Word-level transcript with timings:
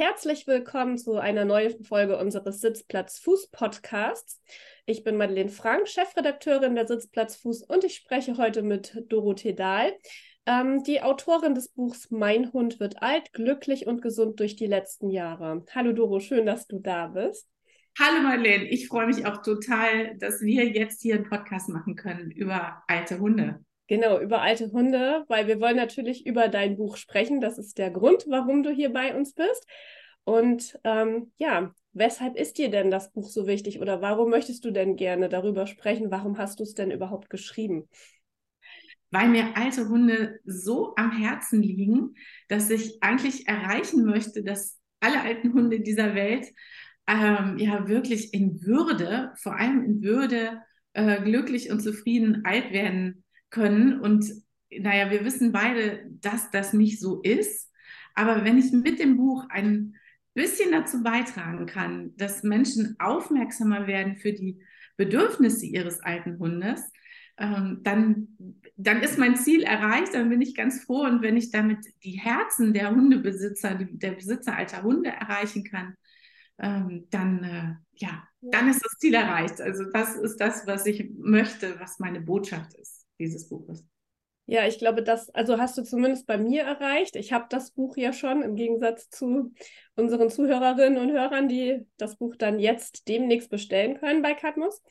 Herzlich 0.00 0.46
willkommen 0.46 0.96
zu 0.96 1.18
einer 1.18 1.44
neuen 1.44 1.84
Folge 1.84 2.16
unseres 2.16 2.62
Sitzplatz 2.62 3.18
Fuß 3.18 3.50
Podcasts. 3.50 4.40
Ich 4.86 5.04
bin 5.04 5.18
Madeleine 5.18 5.50
Frank, 5.50 5.88
Chefredakteurin 5.88 6.74
der 6.74 6.86
Sitzplatz 6.86 7.36
Fuß 7.36 7.64
und 7.64 7.84
ich 7.84 7.96
spreche 7.96 8.38
heute 8.38 8.62
mit 8.62 8.94
Dorothee 9.10 9.52
Dahl, 9.52 9.92
ähm, 10.46 10.82
die 10.84 11.02
Autorin 11.02 11.54
des 11.54 11.68
Buchs 11.68 12.10
Mein 12.10 12.50
Hund 12.54 12.80
wird 12.80 13.02
alt, 13.02 13.34
glücklich 13.34 13.86
und 13.86 14.00
gesund 14.00 14.40
durch 14.40 14.56
die 14.56 14.68
letzten 14.68 15.10
Jahre. 15.10 15.66
Hallo 15.74 15.92
Doro, 15.92 16.18
schön, 16.18 16.46
dass 16.46 16.66
du 16.66 16.78
da 16.78 17.08
bist. 17.08 17.46
Hallo 17.98 18.22
Madeleine, 18.22 18.70
ich 18.70 18.88
freue 18.88 19.06
mich 19.06 19.26
auch 19.26 19.42
total, 19.42 20.16
dass 20.16 20.40
wir 20.40 20.64
jetzt 20.64 21.02
hier 21.02 21.16
einen 21.16 21.28
Podcast 21.28 21.68
machen 21.68 21.94
können 21.94 22.30
über 22.30 22.82
alte 22.88 23.18
Hunde. 23.18 23.62
Genau, 23.90 24.20
über 24.20 24.40
alte 24.40 24.70
Hunde, 24.70 25.24
weil 25.26 25.48
wir 25.48 25.60
wollen 25.60 25.74
natürlich 25.74 26.24
über 26.24 26.46
dein 26.46 26.76
Buch 26.76 26.96
sprechen. 26.96 27.40
Das 27.40 27.58
ist 27.58 27.76
der 27.76 27.90
Grund, 27.90 28.24
warum 28.28 28.62
du 28.62 28.70
hier 28.70 28.92
bei 28.92 29.16
uns 29.16 29.34
bist. 29.34 29.66
Und 30.24 30.78
ähm, 30.84 31.32
ja, 31.38 31.74
weshalb 31.92 32.36
ist 32.36 32.58
dir 32.58 32.70
denn 32.70 32.90
das 32.90 33.12
Buch 33.12 33.28
so 33.28 33.46
wichtig 33.46 33.80
oder 33.80 34.00
warum 34.00 34.30
möchtest 34.30 34.64
du 34.64 34.70
denn 34.70 34.96
gerne 34.96 35.28
darüber 35.28 35.66
sprechen? 35.66 36.10
Warum 36.10 36.38
hast 36.38 36.60
du 36.60 36.62
es 36.62 36.74
denn 36.74 36.90
überhaupt 36.90 37.30
geschrieben? 37.30 37.88
Weil 39.10 39.28
mir 39.28 39.56
alte 39.56 39.88
Hunde 39.88 40.38
so 40.44 40.94
am 40.96 41.10
Herzen 41.10 41.62
liegen, 41.62 42.14
dass 42.48 42.70
ich 42.70 43.02
eigentlich 43.02 43.48
erreichen 43.48 44.04
möchte, 44.04 44.44
dass 44.44 44.78
alle 45.00 45.20
alten 45.22 45.52
Hunde 45.52 45.80
dieser 45.80 46.14
Welt 46.14 46.46
ähm, 47.08 47.58
ja 47.58 47.88
wirklich 47.88 48.32
in 48.32 48.62
Würde, 48.62 49.32
vor 49.36 49.56
allem 49.56 49.82
in 49.82 50.02
Würde, 50.02 50.62
äh, 50.92 51.22
glücklich 51.22 51.70
und 51.70 51.80
zufrieden 51.80 52.42
alt 52.44 52.72
werden 52.72 53.24
können. 53.50 54.00
Und 54.00 54.30
naja, 54.70 55.10
wir 55.10 55.24
wissen 55.24 55.50
beide, 55.50 56.04
dass 56.20 56.50
das 56.50 56.72
nicht 56.72 57.00
so 57.00 57.20
ist. 57.22 57.68
Aber 58.14 58.44
wenn 58.44 58.58
ich 58.58 58.70
mit 58.72 59.00
dem 59.00 59.16
Buch 59.16 59.46
ein 59.48 59.96
bisschen 60.34 60.72
dazu 60.72 61.02
beitragen 61.02 61.66
kann, 61.66 62.16
dass 62.16 62.42
Menschen 62.42 62.96
aufmerksamer 62.98 63.86
werden 63.86 64.16
für 64.16 64.32
die 64.32 64.62
Bedürfnisse 64.96 65.66
ihres 65.66 66.00
alten 66.00 66.38
Hundes, 66.38 66.82
ähm, 67.38 67.80
dann, 67.82 68.28
dann 68.76 69.02
ist 69.02 69.18
mein 69.18 69.36
Ziel 69.36 69.62
erreicht, 69.62 70.14
dann 70.14 70.28
bin 70.28 70.42
ich 70.42 70.54
ganz 70.54 70.84
froh. 70.84 71.04
Und 71.04 71.22
wenn 71.22 71.38
ich 71.38 71.50
damit 71.50 71.78
die 72.04 72.20
Herzen 72.20 72.74
der 72.74 72.90
Hundebesitzer, 72.90 73.76
die, 73.76 73.98
der 73.98 74.12
Besitzer 74.12 74.56
alter 74.56 74.82
Hunde 74.82 75.08
erreichen 75.08 75.64
kann, 75.64 75.94
ähm, 76.58 77.06
dann, 77.10 77.42
äh, 77.42 77.74
ja, 77.94 78.22
dann 78.42 78.68
ist 78.68 78.84
das 78.84 78.98
Ziel 78.98 79.14
erreicht. 79.14 79.60
Also 79.60 79.84
das 79.90 80.16
ist 80.16 80.36
das, 80.36 80.66
was 80.66 80.84
ich 80.84 81.10
möchte, 81.16 81.80
was 81.80 81.98
meine 81.98 82.20
Botschaft 82.20 82.74
ist 82.74 83.06
dieses 83.18 83.48
Buches. 83.48 83.86
Ja, 84.50 84.66
ich 84.66 84.78
glaube, 84.78 85.04
das, 85.04 85.30
also 85.30 85.58
hast 85.58 85.78
du 85.78 85.84
zumindest 85.84 86.26
bei 86.26 86.36
mir 86.36 86.64
erreicht. 86.64 87.14
Ich 87.14 87.32
habe 87.32 87.46
das 87.48 87.70
Buch 87.70 87.96
ja 87.96 88.12
schon, 88.12 88.42
im 88.42 88.56
Gegensatz 88.56 89.08
zu 89.08 89.52
unseren 89.94 90.28
Zuhörerinnen 90.28 90.98
und 90.98 91.12
Hörern, 91.12 91.46
die 91.46 91.86
das 91.98 92.16
Buch 92.16 92.34
dann 92.34 92.58
jetzt 92.58 93.06
demnächst 93.06 93.48
bestellen 93.48 94.00
können 94.00 94.22
bei 94.22 94.34
Cadmus. 94.34 94.82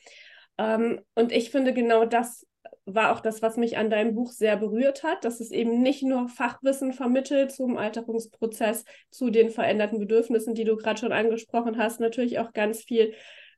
Ähm, 0.56 1.02
und 1.14 1.30
ich 1.30 1.50
finde, 1.50 1.74
genau 1.74 2.06
das 2.06 2.46
war 2.86 3.12
auch 3.12 3.20
das, 3.20 3.42
was 3.42 3.58
mich 3.58 3.76
an 3.76 3.90
deinem 3.90 4.14
Buch 4.14 4.32
sehr 4.32 4.56
berührt 4.56 5.02
hat, 5.02 5.26
dass 5.26 5.40
es 5.40 5.50
eben 5.50 5.82
nicht 5.82 6.02
nur 6.02 6.30
Fachwissen 6.30 6.94
vermittelt 6.94 7.52
zum 7.52 7.76
Alterungsprozess, 7.76 8.86
zu 9.10 9.28
den 9.28 9.50
veränderten 9.50 9.98
Bedürfnissen, 9.98 10.54
die 10.54 10.64
du 10.64 10.76
gerade 10.78 10.98
schon 10.98 11.12
angesprochen 11.12 11.76
hast, 11.76 12.00
natürlich 12.00 12.38
auch 12.38 12.54
ganz 12.54 12.82
viel 12.84 13.12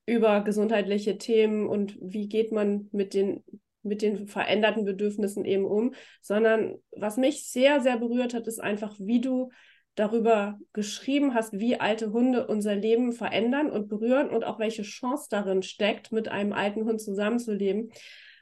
über 0.04 0.40
gesundheitliche 0.40 1.16
Themen 1.16 1.68
und 1.68 1.96
wie 2.00 2.28
geht 2.28 2.50
man 2.50 2.88
mit 2.90 3.14
den 3.14 3.44
mit 3.82 4.02
den 4.02 4.26
veränderten 4.26 4.84
Bedürfnissen 4.84 5.44
eben 5.44 5.64
um, 5.64 5.94
sondern 6.20 6.76
was 6.92 7.16
mich 7.16 7.46
sehr, 7.46 7.80
sehr 7.80 7.98
berührt 7.98 8.34
hat, 8.34 8.46
ist 8.46 8.60
einfach, 8.60 8.96
wie 8.98 9.20
du 9.20 9.50
darüber 9.94 10.58
geschrieben 10.72 11.34
hast, 11.34 11.58
wie 11.58 11.78
alte 11.78 12.12
Hunde 12.12 12.46
unser 12.46 12.74
Leben 12.74 13.12
verändern 13.12 13.70
und 13.70 13.88
berühren 13.88 14.30
und 14.30 14.44
auch 14.44 14.58
welche 14.58 14.82
Chance 14.82 15.26
darin 15.30 15.62
steckt, 15.62 16.12
mit 16.12 16.28
einem 16.28 16.52
alten 16.52 16.84
Hund 16.84 17.00
zusammenzuleben. 17.00 17.92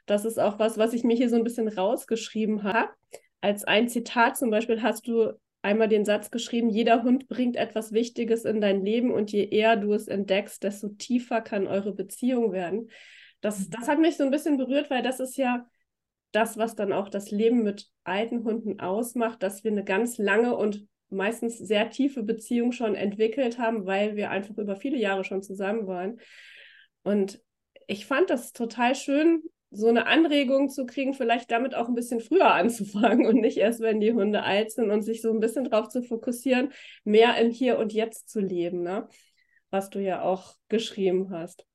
Das 0.05 0.25
ist 0.25 0.39
auch 0.39 0.59
was, 0.59 0.77
was 0.77 0.93
ich 0.93 1.03
mir 1.03 1.15
hier 1.15 1.29
so 1.29 1.35
ein 1.35 1.43
bisschen 1.43 1.67
rausgeschrieben 1.67 2.63
habe. 2.63 2.89
Als 3.41 3.63
ein 3.63 3.89
Zitat 3.89 4.37
zum 4.37 4.49
Beispiel 4.49 4.81
hast 4.81 5.07
du 5.07 5.33
einmal 5.61 5.87
den 5.87 6.05
Satz 6.05 6.31
geschrieben, 6.31 6.69
jeder 6.69 7.03
Hund 7.03 7.27
bringt 7.27 7.55
etwas 7.55 7.91
Wichtiges 7.91 8.45
in 8.45 8.61
dein 8.61 8.83
Leben 8.83 9.11
und 9.11 9.31
je 9.31 9.47
eher 9.47 9.75
du 9.75 9.93
es 9.93 10.07
entdeckst, 10.07 10.63
desto 10.63 10.89
tiefer 10.89 11.41
kann 11.41 11.67
eure 11.67 11.93
Beziehung 11.93 12.51
werden. 12.51 12.89
Das, 13.41 13.59
mhm. 13.59 13.71
das 13.71 13.87
hat 13.87 13.99
mich 13.99 14.17
so 14.17 14.23
ein 14.23 14.31
bisschen 14.31 14.57
berührt, 14.57 14.89
weil 14.89 15.03
das 15.03 15.19
ist 15.19 15.37
ja 15.37 15.67
das, 16.31 16.57
was 16.57 16.75
dann 16.75 16.93
auch 16.93 17.09
das 17.09 17.31
Leben 17.31 17.63
mit 17.63 17.89
alten 18.03 18.43
Hunden 18.43 18.79
ausmacht, 18.79 19.43
dass 19.43 19.63
wir 19.63 19.71
eine 19.71 19.83
ganz 19.83 20.17
lange 20.17 20.55
und 20.55 20.87
meistens 21.09 21.57
sehr 21.57 21.89
tiefe 21.89 22.23
Beziehung 22.23 22.71
schon 22.71 22.95
entwickelt 22.95 23.57
haben, 23.57 23.85
weil 23.85 24.15
wir 24.15 24.29
einfach 24.31 24.57
über 24.57 24.77
viele 24.77 24.97
Jahre 24.97 25.25
schon 25.25 25.43
zusammen 25.43 25.87
waren. 25.87 26.21
Und 27.03 27.41
ich 27.87 28.05
fand 28.05 28.29
das 28.29 28.53
total 28.53 28.95
schön, 28.95 29.43
so 29.71 29.87
eine 29.87 30.05
Anregung 30.05 30.69
zu 30.69 30.85
kriegen, 30.85 31.13
vielleicht 31.13 31.51
damit 31.51 31.75
auch 31.75 31.87
ein 31.87 31.95
bisschen 31.95 32.21
früher 32.21 32.51
anzufangen 32.53 33.25
und 33.25 33.41
nicht 33.41 33.57
erst, 33.57 33.81
wenn 33.81 33.99
die 33.99 34.13
Hunde 34.13 34.43
alt 34.43 34.71
sind 34.71 34.89
und 34.89 35.01
sich 35.01 35.21
so 35.21 35.31
ein 35.31 35.39
bisschen 35.39 35.65
darauf 35.65 35.89
zu 35.89 36.01
fokussieren, 36.01 36.71
mehr 37.03 37.37
im 37.37 37.51
Hier 37.51 37.77
und 37.77 37.91
Jetzt 37.91 38.29
zu 38.29 38.39
leben, 38.39 38.81
ne? 38.83 39.07
was 39.69 39.89
du 39.89 39.99
ja 39.99 40.21
auch 40.21 40.55
geschrieben 40.69 41.29
hast. 41.31 41.65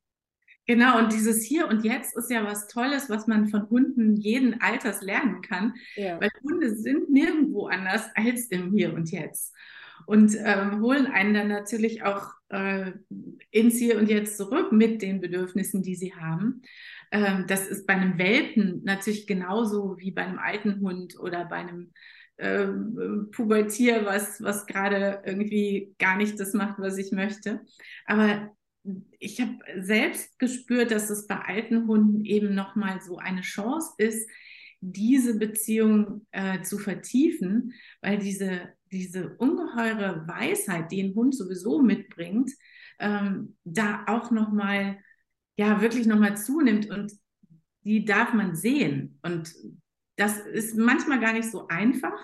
Genau, 0.66 0.98
und 0.98 1.12
dieses 1.12 1.42
Hier 1.44 1.68
und 1.68 1.84
Jetzt 1.84 2.16
ist 2.16 2.30
ja 2.30 2.44
was 2.44 2.66
Tolles, 2.66 3.08
was 3.08 3.26
man 3.26 3.46
von 3.46 3.68
Hunden 3.70 4.16
jeden 4.16 4.60
Alters 4.60 5.00
lernen 5.00 5.40
kann, 5.40 5.74
ja. 5.94 6.20
weil 6.20 6.30
Hunde 6.42 6.74
sind 6.74 7.08
nirgendwo 7.10 7.68
anders 7.68 8.04
als 8.14 8.46
im 8.46 8.72
Hier 8.72 8.92
und 8.92 9.10
Jetzt 9.10 9.54
und 10.06 10.36
ähm, 10.44 10.80
holen 10.80 11.06
einen 11.06 11.34
dann 11.34 11.48
natürlich 11.48 12.02
auch 12.02 12.30
äh, 12.48 12.92
ins 13.50 13.78
Hier 13.78 13.98
und 13.98 14.08
Jetzt 14.08 14.36
zurück 14.36 14.72
mit 14.72 15.02
den 15.02 15.20
Bedürfnissen, 15.20 15.82
die 15.82 15.96
sie 15.96 16.14
haben. 16.14 16.62
Ähm, 17.10 17.44
das 17.46 17.66
ist 17.68 17.86
bei 17.86 17.94
einem 17.94 18.18
Welpen 18.18 18.82
natürlich 18.84 19.26
genauso 19.26 19.96
wie 19.98 20.10
bei 20.10 20.22
einem 20.22 20.38
alten 20.38 20.80
Hund 20.80 21.18
oder 21.18 21.44
bei 21.44 21.56
einem 21.56 21.92
äh, 22.36 22.66
Pubertier, 23.32 24.04
was, 24.04 24.42
was 24.42 24.66
gerade 24.66 25.22
irgendwie 25.24 25.94
gar 25.98 26.16
nicht 26.16 26.38
das 26.38 26.52
macht, 26.54 26.78
was 26.78 26.98
ich 26.98 27.12
möchte. 27.12 27.60
Aber 28.04 28.50
ich 29.18 29.40
habe 29.40 29.58
selbst 29.80 30.38
gespürt, 30.38 30.90
dass 30.90 31.10
es 31.10 31.26
bei 31.26 31.36
alten 31.36 31.86
Hunden 31.86 32.24
eben 32.24 32.54
nochmal 32.54 33.00
so 33.00 33.18
eine 33.18 33.40
Chance 33.40 33.94
ist, 33.98 34.28
diese 34.80 35.38
Beziehung 35.38 36.26
äh, 36.30 36.62
zu 36.62 36.78
vertiefen, 36.78 37.72
weil 38.02 38.18
diese, 38.18 38.72
diese 38.92 39.36
ungeheure 39.36 40.26
Weisheit, 40.28 40.92
die 40.92 41.02
ein 41.02 41.14
Hund 41.14 41.34
sowieso 41.34 41.82
mitbringt, 41.82 42.50
ähm, 42.98 43.56
da 43.64 44.04
auch 44.06 44.30
nochmal, 44.30 44.98
ja, 45.56 45.80
wirklich 45.80 46.06
nochmal 46.06 46.36
zunimmt 46.36 46.90
und 46.90 47.12
die 47.84 48.04
darf 48.04 48.32
man 48.32 48.54
sehen. 48.54 49.18
Und 49.22 49.54
das 50.16 50.38
ist 50.38 50.76
manchmal 50.76 51.20
gar 51.20 51.32
nicht 51.32 51.50
so 51.50 51.68
einfach. 51.68 52.18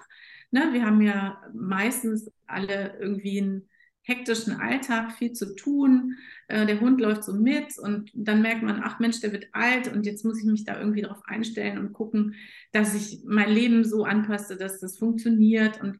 Ne? 0.51 0.73
Wir 0.73 0.85
haben 0.85 1.01
ja 1.01 1.43
meistens 1.55 2.31
alle 2.47 2.99
irgendwie 2.99 3.41
ein 3.41 3.69
hektischen 4.03 4.61
Alltag 4.61 5.13
viel 5.13 5.33
zu 5.33 5.55
tun. 5.55 6.17
Äh, 6.49 6.67
der 6.67 6.81
Hund 6.81 7.01
läuft 7.01 7.25
so 7.25 7.33
mit 7.33 7.79
und 7.79 8.11
dann 8.15 8.43
merkt 8.43 8.63
man, 8.63 8.83
ach 8.83 8.99
Mensch, 8.99 9.21
der 9.21 9.33
wird 9.33 9.49
alt 9.53 9.89
und 9.89 10.05
jetzt 10.05 10.25
muss 10.25 10.39
ich 10.41 10.45
mich 10.45 10.65
da 10.65 10.79
irgendwie 10.79 11.03
drauf 11.03 11.23
einstellen 11.25 11.79
und 11.79 11.93
gucken, 11.93 12.35
dass 12.73 12.95
ich 12.95 13.23
mein 13.25 13.51
Leben 13.51 13.85
so 13.85 14.05
anpasse, 14.05 14.57
dass 14.57 14.81
das 14.81 14.99
funktioniert 14.99 15.81
und 15.81 15.99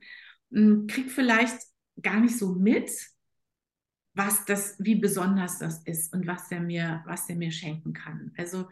äh, 0.51 0.87
kriegt 0.87 1.11
vielleicht 1.11 1.59
gar 2.01 2.21
nicht 2.21 2.39
so 2.39 2.55
mit, 2.55 2.91
was 4.15 4.45
das, 4.45 4.77
wie 4.79 4.97
besonders 4.97 5.59
das 5.59 5.83
ist 5.85 6.13
und 6.13 6.27
was 6.27 6.51
er 6.51 6.61
mir, 6.61 7.03
was 7.07 7.29
er 7.29 7.37
mir 7.37 7.51
schenken 7.51 7.93
kann. 7.93 8.33
Also 8.37 8.69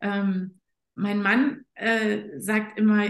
ähm, 0.00 0.60
mein 0.94 1.22
Mann 1.22 1.64
äh, 1.74 2.38
sagt 2.38 2.78
immer, 2.78 3.06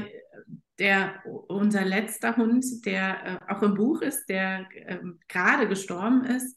der 0.80 1.22
unser 1.26 1.84
letzter 1.84 2.36
Hund, 2.36 2.64
der 2.86 3.40
äh, 3.48 3.52
auch 3.52 3.62
im 3.62 3.74
Buch 3.74 4.00
ist, 4.00 4.26
der 4.26 4.66
äh, 4.74 4.98
gerade 5.28 5.68
gestorben 5.68 6.24
ist, 6.24 6.56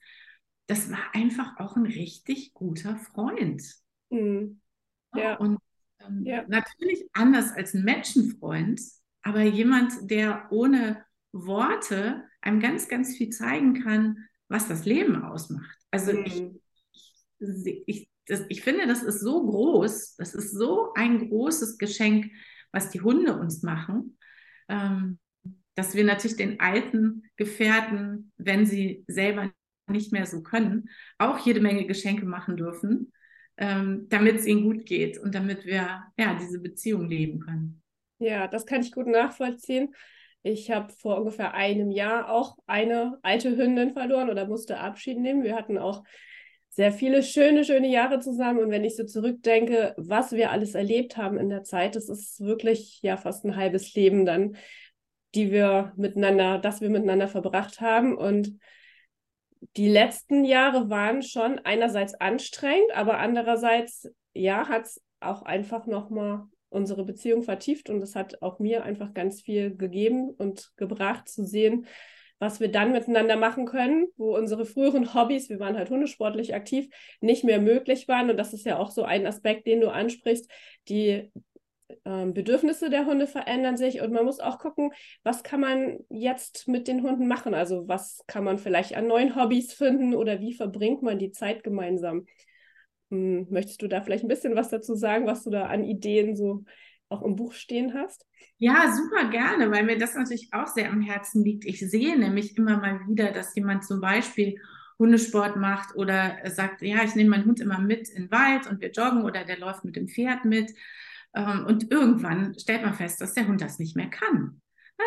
das 0.67 0.89
war 0.89 1.13
einfach 1.13 1.59
auch 1.59 1.75
ein 1.75 1.85
richtig 1.85 2.53
guter 2.53 2.95
Freund. 2.95 3.61
Mhm. 4.09 4.61
Ja. 5.13 5.35
Und 5.35 5.59
ähm, 5.99 6.23
ja. 6.25 6.45
natürlich 6.47 7.05
anders 7.11 7.51
als 7.51 7.73
ein 7.73 7.83
Menschenfreund, 7.83 8.81
aber 9.21 9.41
jemand, 9.41 10.09
der 10.09 10.47
ohne 10.51 11.03
Worte 11.33 12.23
einem 12.41 12.61
ganz, 12.61 12.87
ganz 12.87 13.17
viel 13.17 13.29
zeigen 13.29 13.83
kann, 13.83 14.17
was 14.47 14.69
das 14.69 14.85
Leben 14.85 15.21
ausmacht. 15.21 15.77
Also 15.91 16.13
mhm. 16.13 16.25
ich, 16.25 16.43
ich, 17.39 17.83
ich, 17.85 18.09
das, 18.25 18.45
ich 18.47 18.61
finde, 18.61 18.87
das 18.87 19.03
ist 19.03 19.19
so 19.19 19.45
groß, 19.45 20.15
das 20.15 20.33
ist 20.33 20.51
so 20.51 20.93
ein 20.93 21.29
großes 21.29 21.77
Geschenk, 21.77 22.31
was 22.73 22.89
die 22.89 22.99
Hunde 22.99 23.37
uns 23.39 23.63
machen, 23.63 24.17
ähm, 24.67 25.19
dass 25.75 25.95
wir 25.95 26.03
natürlich 26.03 26.35
den 26.35 26.59
alten 26.59 27.23
Gefährten, 27.37 28.31
wenn 28.37 28.65
sie 28.65 29.05
selber 29.07 29.51
nicht 29.87 30.11
mehr 30.11 30.25
so 30.25 30.43
können, 30.43 30.89
auch 31.17 31.39
jede 31.39 31.61
Menge 31.61 31.85
Geschenke 31.85 32.25
machen 32.25 32.57
dürfen, 32.57 33.13
ähm, 33.57 34.07
damit 34.09 34.35
es 34.35 34.45
ihnen 34.45 34.63
gut 34.63 34.85
geht 34.85 35.17
und 35.17 35.33
damit 35.35 35.65
wir 35.65 36.03
ja 36.17 36.37
diese 36.39 36.59
Beziehung 36.59 37.07
leben 37.07 37.39
können. 37.39 37.81
Ja, 38.19 38.47
das 38.47 38.65
kann 38.65 38.81
ich 38.81 38.91
gut 38.91 39.07
nachvollziehen. 39.07 39.93
Ich 40.41 40.71
habe 40.71 40.91
vor 40.91 41.17
ungefähr 41.17 41.53
einem 41.53 41.91
Jahr 41.91 42.29
auch 42.29 42.57
eine 42.65 43.17
alte 43.21 43.55
Hündin 43.55 43.93
verloren 43.93 44.29
oder 44.29 44.45
musste 44.47 44.79
Abschied 44.79 45.17
nehmen. 45.17 45.43
Wir 45.43 45.55
hatten 45.55 45.77
auch 45.77 46.03
sehr 46.73 46.91
viele 46.91 47.21
schöne, 47.21 47.63
schöne 47.63 47.87
Jahre 47.87 48.19
zusammen. 48.19 48.59
Und 48.59 48.71
wenn 48.71 48.83
ich 48.83 48.95
so 48.95 49.03
zurückdenke, 49.03 49.93
was 49.97 50.31
wir 50.31 50.51
alles 50.51 50.73
erlebt 50.73 51.17
haben 51.17 51.37
in 51.37 51.49
der 51.49 51.63
Zeit, 51.63 51.95
das 51.95 52.09
ist 52.09 52.41
wirklich 52.41 52.99
ja 53.01 53.15
fast 53.15 53.45
ein 53.45 53.55
halbes 53.55 53.93
Leben 53.93 54.25
dann, 54.25 54.55
die 55.35 55.51
wir 55.51 55.93
miteinander, 55.95 56.57
das 56.57 56.81
wir 56.81 56.89
miteinander 56.89 57.27
verbracht 57.27 57.79
haben. 57.79 58.17
Und 58.17 58.57
die 59.77 59.87
letzten 59.87 60.45
Jahre 60.45 60.89
waren 60.89 61.21
schon 61.21 61.59
einerseits 61.59 62.15
anstrengend, 62.15 62.91
aber 62.95 63.19
andererseits, 63.19 64.09
ja, 64.33 64.67
hat 64.67 64.85
es 64.85 65.01
auch 65.19 65.43
einfach 65.43 65.85
nochmal 65.85 66.43
unsere 66.69 67.05
Beziehung 67.05 67.43
vertieft 67.43 67.91
und 67.91 68.01
es 68.01 68.15
hat 68.15 68.41
auch 68.41 68.57
mir 68.57 68.83
einfach 68.83 69.13
ganz 69.13 69.41
viel 69.41 69.75
gegeben 69.77 70.31
und 70.31 70.71
gebracht 70.75 71.29
zu 71.29 71.45
sehen, 71.45 71.85
was 72.39 72.59
wir 72.59 72.69
dann 72.69 72.91
miteinander 72.91 73.37
machen 73.37 73.65
können, 73.65 74.07
wo 74.17 74.35
unsere 74.35 74.65
früheren 74.65 75.13
Hobbys, 75.13 75.49
wir 75.49 75.59
waren 75.59 75.77
halt 75.77 75.89
hundesportlich 75.89 76.53
aktiv, 76.53 76.89
nicht 77.21 77.43
mehr 77.43 77.61
möglich 77.61 78.07
waren. 78.07 78.29
Und 78.29 78.37
das 78.37 78.53
ist 78.53 78.65
ja 78.65 78.77
auch 78.77 78.91
so 78.91 79.03
ein 79.03 79.25
Aspekt, 79.25 79.65
den 79.65 79.81
du 79.81 79.89
ansprichst. 79.89 80.51
Die 80.89 81.31
ähm, 82.05 82.33
Bedürfnisse 82.33 82.89
der 82.89 83.05
Hunde 83.05 83.27
verändern 83.27 83.77
sich 83.77 84.01
und 84.01 84.11
man 84.11 84.25
muss 84.25 84.39
auch 84.39 84.59
gucken, 84.59 84.91
was 85.23 85.43
kann 85.43 85.59
man 85.59 85.99
jetzt 86.09 86.67
mit 86.67 86.87
den 86.87 87.03
Hunden 87.03 87.27
machen? 87.27 87.53
Also 87.53 87.87
was 87.87 88.23
kann 88.27 88.43
man 88.43 88.57
vielleicht 88.57 88.95
an 88.95 89.07
neuen 89.07 89.35
Hobbys 89.35 89.73
finden 89.73 90.13
oder 90.13 90.39
wie 90.39 90.53
verbringt 90.53 91.01
man 91.01 91.19
die 91.19 91.31
Zeit 91.31 91.63
gemeinsam? 91.63 92.25
Hm, 93.09 93.47
möchtest 93.49 93.81
du 93.81 93.87
da 93.87 94.01
vielleicht 94.01 94.23
ein 94.23 94.29
bisschen 94.29 94.55
was 94.55 94.69
dazu 94.69 94.95
sagen, 94.95 95.27
was 95.27 95.43
du 95.43 95.49
da 95.49 95.67
an 95.67 95.83
Ideen 95.83 96.35
so 96.35 96.63
auch 97.09 97.21
im 97.23 97.35
Buch 97.35 97.53
stehen 97.53 97.93
hast? 97.93 98.25
Ja, 98.57 98.93
super 98.93 99.29
gerne, 99.29 99.71
weil 99.71 99.83
mir 99.83 99.97
das 99.97 100.15
natürlich 100.15 100.49
auch 100.51 100.67
sehr 100.67 100.89
am 100.89 101.01
Herzen 101.01 101.43
liegt. 101.43 101.65
Ich 101.65 101.79
sehe 101.79 102.17
nämlich 102.17 102.57
immer 102.57 102.77
mal 102.77 103.01
wieder, 103.07 103.31
dass 103.31 103.55
jemand 103.55 103.85
zum 103.85 104.01
Beispiel 104.01 104.59
Hundesport 104.99 105.57
macht 105.57 105.95
oder 105.95 106.37
sagt, 106.45 106.81
ja, 106.81 107.03
ich 107.03 107.15
nehme 107.15 107.31
meinen 107.31 107.45
Hund 107.45 107.59
immer 107.59 107.79
mit 107.79 108.09
in 108.09 108.23
den 108.23 108.31
Wald 108.31 108.67
und 108.67 108.81
wir 108.81 108.91
joggen 108.91 109.23
oder 109.23 109.43
der 109.43 109.59
läuft 109.59 109.83
mit 109.83 109.95
dem 109.95 110.07
Pferd 110.07 110.45
mit. 110.45 110.71
Ähm, 111.35 111.65
und 111.65 111.91
irgendwann 111.91 112.57
stellt 112.59 112.83
man 112.83 112.93
fest, 112.93 113.19
dass 113.21 113.33
der 113.33 113.47
Hund 113.47 113.61
das 113.61 113.79
nicht 113.79 113.95
mehr 113.95 114.09
kann. 114.09 114.61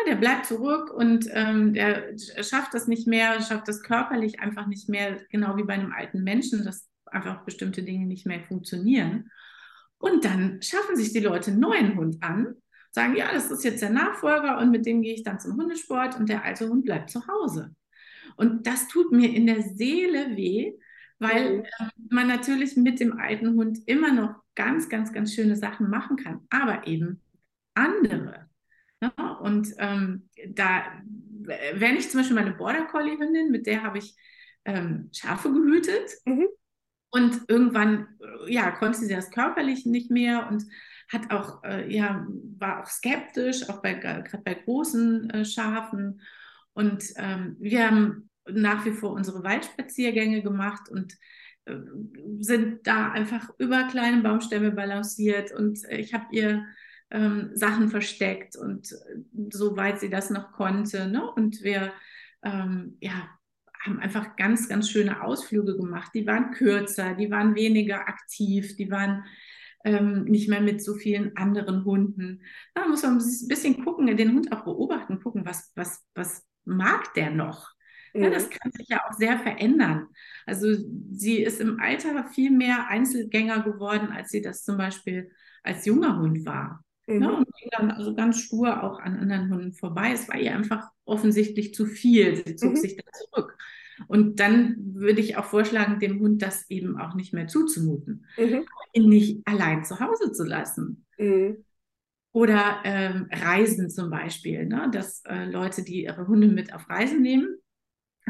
Der 0.07 0.15
bleibt 0.15 0.45
zurück 0.45 0.91
und 0.93 1.27
ähm, 1.31 1.73
der 1.73 2.15
schafft 2.41 2.73
das 2.73 2.87
nicht 2.87 3.07
mehr, 3.07 3.41
schafft 3.41 3.67
das 3.67 3.81
körperlich 3.81 4.39
einfach 4.39 4.67
nicht 4.67 4.89
mehr, 4.89 5.17
genau 5.31 5.57
wie 5.57 5.63
bei 5.63 5.73
einem 5.73 5.91
alten 5.91 6.23
Menschen, 6.23 6.63
dass 6.63 6.87
einfach 7.05 7.43
bestimmte 7.45 7.81
Dinge 7.81 8.05
nicht 8.05 8.25
mehr 8.27 8.43
funktionieren. 8.43 9.31
Und 9.99 10.25
dann 10.25 10.61
schaffen 10.61 10.95
sich 10.95 11.13
die 11.13 11.19
Leute 11.19 11.51
einen 11.51 11.59
neuen 11.59 11.97
Hund 11.97 12.21
an, 12.21 12.55
sagen, 12.91 13.15
ja, 13.15 13.31
das 13.31 13.51
ist 13.51 13.63
jetzt 13.63 13.81
der 13.81 13.89
Nachfolger 13.89 14.57
und 14.59 14.71
mit 14.71 14.85
dem 14.85 15.01
gehe 15.01 15.13
ich 15.13 15.23
dann 15.23 15.39
zum 15.39 15.57
Hundesport 15.57 16.19
und 16.19 16.29
der 16.29 16.43
alte 16.43 16.69
Hund 16.69 16.85
bleibt 16.85 17.09
zu 17.09 17.27
Hause. 17.27 17.75
Und 18.35 18.67
das 18.67 18.87
tut 18.87 19.11
mir 19.11 19.33
in 19.33 19.47
der 19.47 19.61
Seele 19.61 20.35
weh, 20.35 20.73
weil 21.19 21.63
äh, 21.79 21.85
man 22.09 22.27
natürlich 22.27 22.75
mit 22.77 22.99
dem 22.99 23.19
alten 23.19 23.55
Hund 23.55 23.79
immer 23.85 24.13
noch 24.13 24.35
ganz, 24.55 24.89
ganz, 24.89 25.11
ganz 25.11 25.33
schöne 25.33 25.55
Sachen 25.55 25.89
machen 25.89 26.17
kann, 26.17 26.41
aber 26.49 26.87
eben 26.87 27.21
andere. 27.73 28.47
Ne? 29.01 29.11
Und 29.41 29.73
ähm, 29.77 30.29
da, 30.49 30.83
wenn 31.73 31.95
ich 31.95 32.09
zum 32.09 32.19
Beispiel 32.19 32.35
meine 32.35 32.53
Border 32.53 32.85
Collie 32.85 33.17
Hündin, 33.17 33.51
mit 33.51 33.67
der 33.67 33.83
habe 33.83 33.99
ich 33.99 34.15
ähm, 34.65 35.09
Schafe 35.13 35.51
gehütet. 35.51 36.11
Mhm. 36.25 36.47
Und 37.17 37.41
irgendwann, 37.47 38.07
ja, 38.47 38.69
konnte 38.69 38.99
sie 38.99 39.13
das 39.13 39.31
körperlich 39.31 39.87
nicht 39.87 40.11
mehr 40.11 40.47
und 40.51 40.63
hat 41.11 41.31
auch, 41.31 41.63
äh, 41.63 41.91
ja, 41.91 42.27
war 42.59 42.83
auch 42.83 42.85
skeptisch, 42.85 43.67
auch 43.69 43.81
bei, 43.81 43.93
gerade 43.95 44.43
bei 44.43 44.53
großen 44.53 45.29
äh, 45.31 45.45
Schafen. 45.45 46.21
Und 46.73 47.03
ähm, 47.15 47.55
wir 47.59 47.89
haben 47.89 48.29
nach 48.47 48.85
wie 48.85 48.91
vor 48.91 49.13
unsere 49.13 49.43
Waldspaziergänge 49.43 50.43
gemacht 50.43 50.89
und 50.89 51.17
äh, 51.65 51.75
sind 52.39 52.85
da 52.85 53.11
einfach 53.11 53.49
über 53.57 53.85
kleine 53.85 54.21
Baumstämme 54.21 54.71
balanciert. 54.71 55.51
Und 55.51 55.79
ich 55.89 56.13
habe 56.13 56.25
ihr 56.31 56.65
ähm, 57.09 57.49
Sachen 57.53 57.89
versteckt 57.89 58.55
und 58.55 58.91
äh, 58.91 59.21
soweit 59.49 59.99
sie 59.99 60.11
das 60.11 60.29
noch 60.29 60.51
konnte. 60.51 61.07
Ne? 61.07 61.27
Und 61.31 61.63
wir, 61.63 61.93
ähm, 62.43 62.97
ja, 63.01 63.27
haben 63.87 63.99
einfach 63.99 64.35
ganz, 64.35 64.69
ganz 64.69 64.89
schöne 64.89 65.23
Ausflüge 65.23 65.75
gemacht. 65.75 66.11
Die 66.13 66.27
waren 66.27 66.51
kürzer, 66.51 67.15
die 67.15 67.31
waren 67.31 67.55
weniger 67.55 68.07
aktiv, 68.07 68.75
die 68.75 68.91
waren 68.91 69.25
ähm, 69.83 70.25
nicht 70.25 70.49
mehr 70.49 70.61
mit 70.61 70.83
so 70.83 70.95
vielen 70.95 71.35
anderen 71.37 71.85
Hunden. 71.85 72.41
Da 72.73 72.87
muss 72.87 73.03
man 73.03 73.17
ein 73.17 73.47
bisschen 73.47 73.83
gucken, 73.83 74.15
den 74.15 74.33
Hund 74.33 74.51
auch 74.51 74.63
beobachten, 74.63 75.21
gucken, 75.21 75.45
was, 75.45 75.71
was, 75.75 76.05
was 76.13 76.45
mag 76.65 77.13
der 77.13 77.31
noch? 77.31 77.71
Mhm. 78.13 78.23
Ja, 78.23 78.29
das 78.29 78.49
kann 78.49 78.71
sich 78.71 78.87
ja 78.89 79.03
auch 79.07 79.13
sehr 79.13 79.39
verändern. 79.39 80.07
Also 80.45 80.73
sie 81.11 81.41
ist 81.41 81.61
im 81.61 81.79
Alter 81.79 82.25
viel 82.25 82.51
mehr 82.51 82.87
Einzelgänger 82.87 83.63
geworden, 83.63 84.09
als 84.11 84.29
sie 84.29 84.41
das 84.41 84.63
zum 84.63 84.77
Beispiel 84.77 85.31
als 85.63 85.85
junger 85.85 86.19
Hund 86.19 86.45
war. 86.45 86.83
Mhm. 87.07 87.25
Und 87.25 87.55
ging 87.57 87.69
dann 87.71 87.91
also 87.91 88.13
ganz 88.13 88.39
stur 88.39 88.83
auch 88.83 88.99
an 88.99 89.17
anderen 89.17 89.49
Hunden 89.49 89.73
vorbei. 89.73 90.11
Es 90.13 90.27
war 90.27 90.37
ihr 90.37 90.53
einfach 90.53 90.89
offensichtlich 91.05 91.73
zu 91.73 91.85
viel. 91.85 92.35
Sie 92.35 92.55
zog 92.55 92.71
mhm. 92.71 92.75
sich 92.75 92.97
da 92.97 93.03
zurück. 93.11 93.57
Und 94.07 94.39
dann 94.39 94.75
würde 94.93 95.21
ich 95.21 95.37
auch 95.37 95.45
vorschlagen, 95.45 95.99
dem 95.99 96.19
Hund 96.19 96.41
das 96.41 96.69
eben 96.69 96.99
auch 96.99 97.15
nicht 97.15 97.33
mehr 97.33 97.47
zuzumuten, 97.47 98.25
mhm. 98.37 98.65
ihn 98.93 99.09
nicht 99.09 99.41
allein 99.47 99.83
zu 99.83 99.99
Hause 99.99 100.31
zu 100.31 100.43
lassen. 100.43 101.05
Mhm. 101.17 101.63
Oder 102.31 102.81
ähm, 102.83 103.27
Reisen 103.31 103.89
zum 103.89 104.11
Beispiel, 104.11 104.67
ne? 104.67 104.91
dass 104.91 105.23
äh, 105.25 105.45
Leute, 105.45 105.83
die 105.83 106.03
ihre 106.03 106.27
Hunde 106.27 106.47
mit 106.47 106.73
auf 106.73 106.87
Reisen 106.87 107.21
nehmen, 107.21 107.57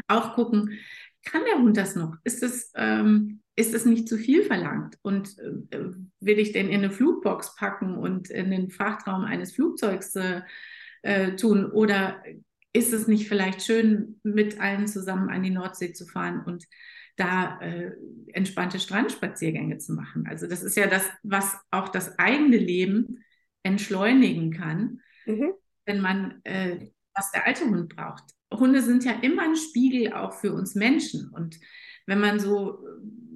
auch 0.06 0.34
gucken, 0.34 0.78
kann 1.24 1.42
der 1.44 1.60
Hund 1.60 1.76
das 1.76 1.94
noch? 1.94 2.16
Ist 2.24 2.42
es, 2.42 2.72
ähm, 2.74 3.42
ist 3.58 3.74
es 3.74 3.84
nicht 3.84 4.08
zu 4.08 4.16
viel 4.16 4.44
verlangt? 4.44 4.96
Und 5.02 5.36
äh, 5.38 5.90
will 6.20 6.38
ich 6.38 6.52
den 6.52 6.68
in 6.68 6.84
eine 6.84 6.92
Flugbox 6.92 7.56
packen 7.56 7.96
und 7.96 8.30
in 8.30 8.52
den 8.52 8.70
Frachtraum 8.70 9.24
eines 9.24 9.52
Flugzeugs 9.52 10.14
äh, 10.14 10.42
äh 11.02 11.34
tun? 11.34 11.66
Oder 11.66 12.22
ist 12.72 12.92
es 12.92 13.08
nicht 13.08 13.26
vielleicht 13.26 13.62
schön, 13.62 14.20
mit 14.22 14.60
allen 14.60 14.86
zusammen 14.86 15.28
an 15.28 15.42
die 15.42 15.50
Nordsee 15.50 15.92
zu 15.92 16.06
fahren 16.06 16.44
und 16.46 16.66
da 17.16 17.60
äh, 17.60 17.90
entspannte 18.32 18.78
Strandspaziergänge 18.78 19.78
zu 19.78 19.92
machen? 19.92 20.28
Also 20.28 20.46
das 20.46 20.62
ist 20.62 20.76
ja 20.76 20.86
das, 20.86 21.04
was 21.24 21.56
auch 21.72 21.88
das 21.88 22.16
eigene 22.16 22.58
Leben 22.58 23.24
entschleunigen 23.64 24.52
kann, 24.52 25.00
mhm. 25.26 25.50
wenn 25.84 26.00
man, 26.00 26.40
äh, 26.44 26.90
was 27.12 27.32
der 27.32 27.44
alte 27.44 27.64
Hund 27.64 27.96
braucht. 27.96 28.22
Hunde 28.54 28.82
sind 28.82 29.04
ja 29.04 29.18
immer 29.20 29.42
ein 29.42 29.56
Spiegel 29.56 30.12
auch 30.12 30.34
für 30.34 30.52
uns 30.52 30.76
Menschen. 30.76 31.28
Und 31.30 31.58
wenn 32.06 32.20
man 32.20 32.38
so 32.38 32.86
äh, 32.86 33.27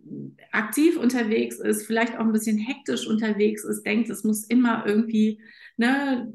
aktiv 0.50 0.97
unterwegs 0.97 1.59
ist, 1.59 1.87
vielleicht 1.87 2.16
auch 2.16 2.25
ein 2.25 2.33
bisschen 2.33 2.59
hektisch 2.59 3.07
unterwegs 3.07 3.64
ist, 3.64 3.85
denkt, 3.85 4.11
es 4.11 4.25
muss 4.25 4.45
immer 4.45 4.87
irgendwie 4.87 5.40
ne, 5.76 6.33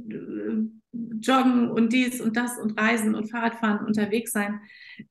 joggen 1.19 1.69
und 1.69 1.93
dies 1.93 2.21
und 2.21 2.37
das 2.37 2.57
und 2.57 2.79
reisen 2.79 3.15
und 3.15 3.29
Fahrradfahren 3.29 3.85
unterwegs 3.85 4.31
sein, 4.31 4.61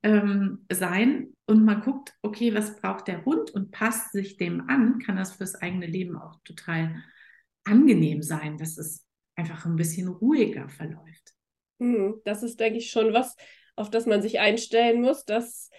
ähm, 0.03 0.65
sein. 0.71 1.33
Und 1.45 1.63
man 1.63 1.81
guckt, 1.81 2.13
okay, 2.21 2.53
was 2.53 2.75
braucht 2.75 3.07
der 3.07 3.23
Hund 3.25 3.51
und 3.51 3.71
passt 3.71 4.11
sich 4.11 4.37
dem 4.37 4.69
an, 4.69 4.99
kann 4.99 5.15
das 5.15 5.33
fürs 5.33 5.55
eigene 5.55 5.85
Leben 5.85 6.17
auch 6.17 6.39
total 6.43 7.03
angenehm 7.63 8.21
sein, 8.21 8.57
dass 8.57 8.77
es 8.77 9.05
einfach 9.35 9.65
ein 9.65 9.75
bisschen 9.75 10.07
ruhiger 10.07 10.67
verläuft. 10.69 11.33
Hm, 11.79 12.21
das 12.25 12.43
ist, 12.43 12.59
denke 12.59 12.79
ich, 12.79 12.89
schon 12.89 13.13
was, 13.13 13.35
auf 13.75 13.89
das 13.89 14.05
man 14.05 14.21
sich 14.21 14.39
einstellen 14.39 15.01
muss, 15.01 15.25
dass 15.25 15.69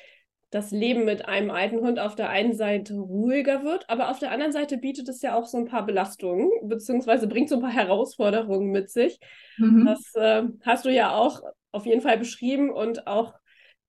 das 0.51 0.71
Leben 0.71 1.05
mit 1.05 1.27
einem 1.27 1.51
alten 1.51 1.81
Hund 1.81 1.99
auf 1.99 2.15
der 2.15 2.31
einen 2.31 2.55
Seite 2.55 2.95
ruhiger 2.95 3.65
wird, 3.65 3.89
aber 3.91 4.11
auf 4.11 4.19
der 4.19 4.31
anderen 4.31 4.53
Seite 4.53 4.79
bietet 4.79 5.09
es 5.09 5.21
ja 5.21 5.35
auch 5.35 5.45
so 5.45 5.59
ein 5.59 5.67
paar 5.67 5.85
Belastungen, 5.85 6.51
beziehungsweise 6.63 7.27
bringt 7.27 7.51
so 7.51 7.57
ein 7.57 7.61
paar 7.61 7.73
Herausforderungen 7.73 8.71
mit 8.71 8.91
sich. 8.91 9.19
Mhm. 9.59 9.85
Das 9.85 10.15
äh, 10.15 10.45
hast 10.63 10.87
du 10.87 10.91
ja 10.91 11.15
auch 11.15 11.43
auf 11.71 11.85
jeden 11.85 12.01
Fall 12.01 12.17
beschrieben 12.17 12.71
und 12.71 13.07
auch 13.07 13.35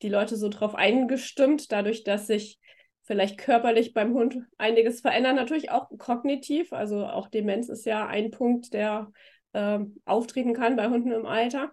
die 0.02 0.10
Leute 0.10 0.36
so 0.36 0.50
drauf 0.50 0.76
eingestimmt, 0.76 1.72
dadurch, 1.72 2.04
dass 2.04 2.28
sich 2.28 2.60
vielleicht 3.04 3.38
körperlich 3.38 3.94
beim 3.94 4.14
Hund 4.14 4.40
einiges 4.58 5.02
verändert, 5.02 5.36
natürlich 5.36 5.72
auch 5.72 5.90
kognitiv. 5.98 6.74
Also 6.74 7.06
auch 7.06 7.28
Demenz 7.28 7.70
ist 7.70 7.86
ja 7.86 8.06
ein 8.06 8.32
Punkt, 8.32 8.74
der 8.74 9.12
äh, 9.54 9.80
auftreten 10.06 10.54
kann 10.54 10.76
bei 10.76 10.90
Hunden 10.90 11.12
im 11.12 11.26
Alter 11.26 11.72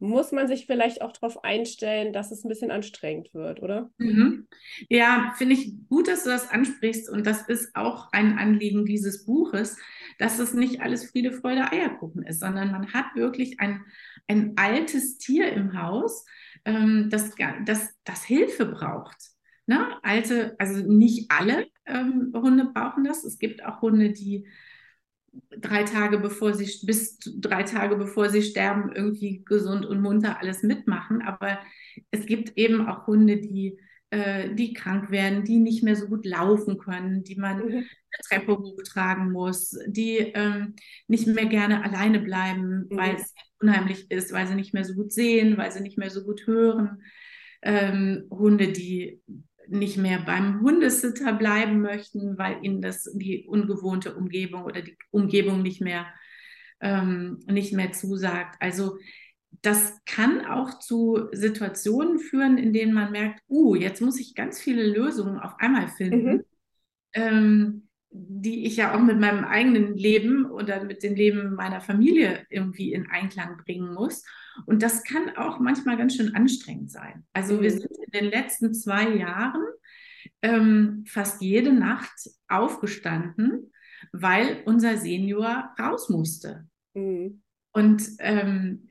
muss 0.00 0.30
man 0.30 0.46
sich 0.46 0.66
vielleicht 0.66 1.02
auch 1.02 1.12
darauf 1.12 1.42
einstellen, 1.44 2.12
dass 2.12 2.30
es 2.30 2.44
ein 2.44 2.48
bisschen 2.48 2.70
anstrengend 2.70 3.34
wird, 3.34 3.62
oder? 3.62 3.90
Mhm. 3.98 4.46
Ja, 4.88 5.34
finde 5.36 5.54
ich 5.54 5.74
gut, 5.88 6.06
dass 6.08 6.24
du 6.24 6.30
das 6.30 6.50
ansprichst. 6.50 7.10
Und 7.10 7.26
das 7.26 7.42
ist 7.48 7.74
auch 7.74 8.12
ein 8.12 8.38
Anliegen 8.38 8.84
dieses 8.84 9.24
Buches, 9.24 9.76
dass 10.18 10.38
es 10.38 10.54
nicht 10.54 10.80
alles 10.80 11.10
Friede, 11.10 11.32
Freude, 11.32 11.72
Eierkuchen 11.72 12.22
ist, 12.22 12.40
sondern 12.40 12.70
man 12.70 12.92
hat 12.92 13.06
wirklich 13.16 13.58
ein, 13.60 13.84
ein 14.28 14.52
altes 14.56 15.18
Tier 15.18 15.52
im 15.52 15.80
Haus, 15.80 16.24
ähm, 16.64 17.08
das, 17.10 17.32
das, 17.64 17.88
das 18.04 18.24
Hilfe 18.24 18.66
braucht. 18.66 19.16
Ne? 19.66 19.96
Alte, 20.02 20.54
also 20.58 20.80
nicht 20.80 21.30
alle 21.30 21.66
ähm, 21.86 22.32
Hunde 22.34 22.70
brauchen 22.72 23.04
das. 23.04 23.24
Es 23.24 23.38
gibt 23.38 23.64
auch 23.64 23.82
Hunde, 23.82 24.12
die 24.12 24.46
drei 25.32 25.84
Tage 25.84 26.18
bevor 26.18 26.54
sie, 26.54 26.86
bis 26.86 27.18
drei 27.18 27.62
Tage 27.62 27.96
bevor 27.96 28.28
sie 28.28 28.42
sterben, 28.42 28.92
irgendwie 28.94 29.42
gesund 29.44 29.86
und 29.86 30.00
munter 30.00 30.40
alles 30.40 30.62
mitmachen. 30.62 31.22
Aber 31.22 31.58
es 32.10 32.26
gibt 32.26 32.56
eben 32.56 32.86
auch 32.86 33.06
Hunde, 33.06 33.38
die, 33.38 33.78
äh, 34.10 34.54
die 34.54 34.72
krank 34.72 35.10
werden, 35.10 35.44
die 35.44 35.58
nicht 35.58 35.82
mehr 35.82 35.96
so 35.96 36.06
gut 36.06 36.24
laufen 36.24 36.78
können, 36.78 37.24
die 37.24 37.36
man 37.36 37.58
mhm. 37.58 37.72
eine 37.72 37.86
Treppe 38.28 38.58
hochtragen 38.58 39.32
muss, 39.32 39.76
die 39.86 40.18
ähm, 40.18 40.74
nicht 41.06 41.26
mehr 41.26 41.46
gerne 41.46 41.84
alleine 41.84 42.20
bleiben, 42.20 42.86
mhm. 42.88 42.96
weil 42.96 43.16
es 43.16 43.34
unheimlich 43.60 44.10
ist, 44.10 44.32
weil 44.32 44.46
sie 44.46 44.54
nicht 44.54 44.74
mehr 44.74 44.84
so 44.84 44.94
gut 44.94 45.12
sehen, 45.12 45.56
weil 45.56 45.72
sie 45.72 45.80
nicht 45.80 45.98
mehr 45.98 46.10
so 46.10 46.24
gut 46.24 46.46
hören. 46.46 47.02
Ähm, 47.60 48.26
Hunde, 48.30 48.68
die 48.68 49.20
nicht 49.68 49.96
mehr 49.96 50.18
beim 50.20 50.60
Hundesitter 50.60 51.32
bleiben 51.32 51.80
möchten, 51.80 52.38
weil 52.38 52.58
ihnen 52.62 52.80
das 52.80 53.04
die 53.14 53.46
ungewohnte 53.46 54.14
Umgebung 54.14 54.64
oder 54.64 54.82
die 54.82 54.96
Umgebung 55.10 55.62
nicht 55.62 55.80
mehr, 55.80 56.06
ähm, 56.80 57.40
nicht 57.46 57.72
mehr 57.72 57.92
zusagt. 57.92 58.56
Also 58.60 58.98
das 59.62 59.98
kann 60.04 60.44
auch 60.44 60.78
zu 60.78 61.28
Situationen 61.32 62.18
führen, 62.18 62.58
in 62.58 62.72
denen 62.72 62.92
man 62.92 63.12
merkt, 63.12 63.42
uh, 63.48 63.74
jetzt 63.74 64.00
muss 64.00 64.20
ich 64.20 64.34
ganz 64.34 64.60
viele 64.60 64.86
Lösungen 64.86 65.38
auf 65.38 65.54
einmal 65.58 65.88
finden, 65.88 66.32
mhm. 66.32 66.44
ähm, 67.14 67.87
die 68.10 68.66
ich 68.66 68.76
ja 68.76 68.94
auch 68.94 69.00
mit 69.00 69.18
meinem 69.18 69.44
eigenen 69.44 69.96
Leben 69.96 70.46
oder 70.46 70.84
mit 70.84 71.02
dem 71.02 71.14
Leben 71.14 71.54
meiner 71.54 71.80
Familie 71.80 72.46
irgendwie 72.48 72.92
in 72.92 73.06
Einklang 73.08 73.58
bringen 73.64 73.92
muss. 73.92 74.24
Und 74.66 74.82
das 74.82 75.04
kann 75.04 75.36
auch 75.36 75.60
manchmal 75.60 75.96
ganz 75.96 76.16
schön 76.16 76.34
anstrengend 76.34 76.90
sein. 76.90 77.24
Also 77.32 77.54
mhm. 77.54 77.62
wir 77.62 77.70
sind 77.70 77.90
in 78.06 78.12
den 78.12 78.30
letzten 78.30 78.74
zwei 78.74 79.08
Jahren 79.08 79.62
ähm, 80.42 81.04
fast 81.06 81.42
jede 81.42 81.72
Nacht 81.72 82.30
aufgestanden, 82.48 83.72
weil 84.12 84.62
unser 84.64 84.96
Senior 84.96 85.74
raus 85.78 86.08
musste. 86.08 86.66
Mhm. 86.94 87.42
Und 87.72 88.02
ähm, 88.18 88.88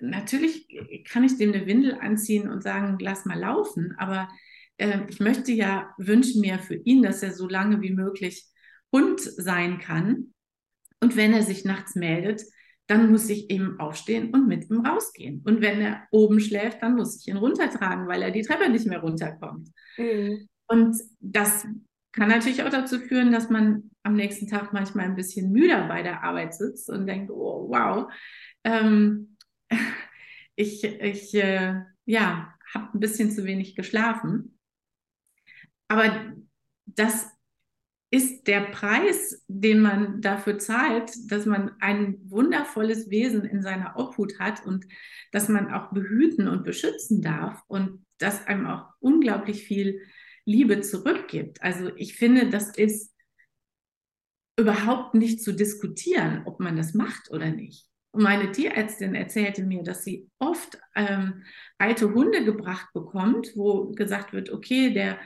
natürlich 0.00 0.68
kann 1.10 1.24
ich 1.24 1.38
dem 1.38 1.52
eine 1.52 1.66
Windel 1.66 1.94
anziehen 1.94 2.48
und 2.48 2.62
sagen, 2.62 2.98
lass 3.00 3.24
mal 3.24 3.38
laufen, 3.38 3.94
aber 3.98 4.28
äh, 4.76 5.00
ich 5.08 5.20
möchte 5.20 5.52
ja 5.52 5.92
wünschen 5.98 6.40
mir 6.40 6.58
für 6.58 6.76
ihn, 6.76 7.02
dass 7.02 7.22
er 7.22 7.32
so 7.32 7.48
lange 7.48 7.80
wie 7.80 7.92
möglich 7.92 8.46
Hund 8.92 9.20
sein 9.20 9.78
kann. 9.78 10.32
Und 11.00 11.16
wenn 11.16 11.32
er 11.32 11.42
sich 11.42 11.64
nachts 11.64 11.94
meldet, 11.94 12.42
dann 12.88 13.10
muss 13.10 13.28
ich 13.28 13.50
eben 13.50 13.78
aufstehen 13.78 14.30
und 14.30 14.48
mit 14.48 14.70
ihm 14.70 14.84
rausgehen. 14.84 15.42
Und 15.44 15.60
wenn 15.60 15.80
er 15.80 16.06
oben 16.10 16.40
schläft, 16.40 16.82
dann 16.82 16.96
muss 16.96 17.20
ich 17.20 17.28
ihn 17.28 17.36
runtertragen, 17.36 18.08
weil 18.08 18.22
er 18.22 18.30
die 18.30 18.42
Treppe 18.42 18.70
nicht 18.70 18.86
mehr 18.86 19.00
runterkommt. 19.00 19.68
Mhm. 19.98 20.48
Und 20.66 20.96
das 21.20 21.66
kann 22.12 22.28
natürlich 22.28 22.62
auch 22.62 22.70
dazu 22.70 22.98
führen, 22.98 23.30
dass 23.30 23.50
man 23.50 23.90
am 24.02 24.14
nächsten 24.14 24.48
Tag 24.48 24.72
manchmal 24.72 25.04
ein 25.04 25.16
bisschen 25.16 25.52
müder 25.52 25.86
bei 25.86 26.02
der 26.02 26.24
Arbeit 26.24 26.54
sitzt 26.54 26.88
und 26.88 27.06
denkt, 27.06 27.30
oh, 27.30 27.68
wow, 27.68 28.10
ähm, 28.64 29.36
ich, 30.56 30.82
ich 30.82 31.34
äh, 31.34 31.82
ja, 32.06 32.54
habe 32.74 32.96
ein 32.96 33.00
bisschen 33.00 33.30
zu 33.30 33.44
wenig 33.44 33.76
geschlafen. 33.76 34.58
Aber 35.88 36.32
das 36.86 37.30
ist 38.10 38.46
der 38.46 38.60
Preis, 38.60 39.44
den 39.48 39.80
man 39.80 40.22
dafür 40.22 40.58
zahlt, 40.58 41.10
dass 41.30 41.44
man 41.44 41.72
ein 41.80 42.18
wundervolles 42.24 43.10
Wesen 43.10 43.44
in 43.44 43.62
seiner 43.62 43.98
Obhut 43.98 44.38
hat 44.38 44.64
und 44.64 44.86
dass 45.30 45.48
man 45.48 45.70
auch 45.72 45.92
behüten 45.92 46.48
und 46.48 46.64
beschützen 46.64 47.20
darf 47.20 47.62
und 47.66 48.04
dass 48.16 48.46
einem 48.46 48.66
auch 48.66 48.86
unglaublich 49.00 49.64
viel 49.64 50.00
Liebe 50.46 50.80
zurückgibt. 50.80 51.62
Also 51.62 51.90
ich 51.96 52.16
finde, 52.16 52.48
das 52.48 52.74
ist 52.76 53.14
überhaupt 54.58 55.14
nicht 55.14 55.42
zu 55.42 55.52
diskutieren, 55.52 56.42
ob 56.46 56.60
man 56.60 56.76
das 56.76 56.94
macht 56.94 57.30
oder 57.30 57.50
nicht. 57.50 57.86
Und 58.10 58.22
meine 58.22 58.50
Tierärztin 58.50 59.14
erzählte 59.14 59.62
mir, 59.62 59.82
dass 59.82 60.02
sie 60.02 60.28
oft 60.38 60.78
ähm, 60.96 61.44
alte 61.76 62.12
Hunde 62.14 62.42
gebracht 62.42 62.88
bekommt, 62.94 63.52
wo 63.54 63.92
gesagt 63.92 64.32
wird, 64.32 64.50
okay, 64.50 64.92
der 64.94 65.18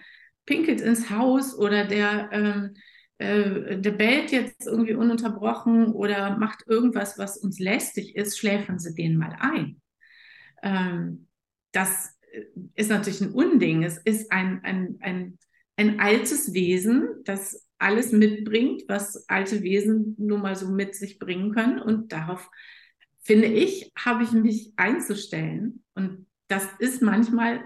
pinkelt 0.46 0.80
ins 0.80 1.10
Haus 1.10 1.56
oder 1.56 1.84
der, 1.84 2.28
ähm, 2.32 2.74
äh, 3.18 3.78
der 3.78 3.92
bellt 3.92 4.32
jetzt 4.32 4.66
irgendwie 4.66 4.94
ununterbrochen 4.94 5.86
oder 5.86 6.36
macht 6.38 6.64
irgendwas, 6.66 7.18
was 7.18 7.38
uns 7.38 7.58
lästig 7.58 8.16
ist, 8.16 8.38
schläfern 8.38 8.78
Sie 8.78 8.94
den 8.94 9.16
mal 9.16 9.36
ein. 9.38 9.80
Ähm, 10.62 11.28
das 11.72 12.18
ist 12.74 12.90
natürlich 12.90 13.20
ein 13.20 13.32
Unding. 13.32 13.82
Es 13.82 13.98
ist 13.98 14.32
ein, 14.32 14.60
ein, 14.64 14.96
ein, 15.00 15.38
ein 15.76 16.00
altes 16.00 16.52
Wesen, 16.52 17.08
das 17.24 17.68
alles 17.78 18.12
mitbringt, 18.12 18.82
was 18.88 19.28
alte 19.28 19.62
Wesen 19.62 20.14
nun 20.18 20.40
mal 20.40 20.54
so 20.54 20.70
mit 20.70 20.94
sich 20.94 21.18
bringen 21.18 21.52
können. 21.52 21.80
Und 21.80 22.12
darauf, 22.12 22.48
finde 23.22 23.48
ich, 23.48 23.92
habe 23.96 24.22
ich 24.22 24.32
mich 24.32 24.72
einzustellen. 24.76 25.82
Und 25.94 26.26
das 26.48 26.66
ist 26.78 27.02
manchmal 27.02 27.62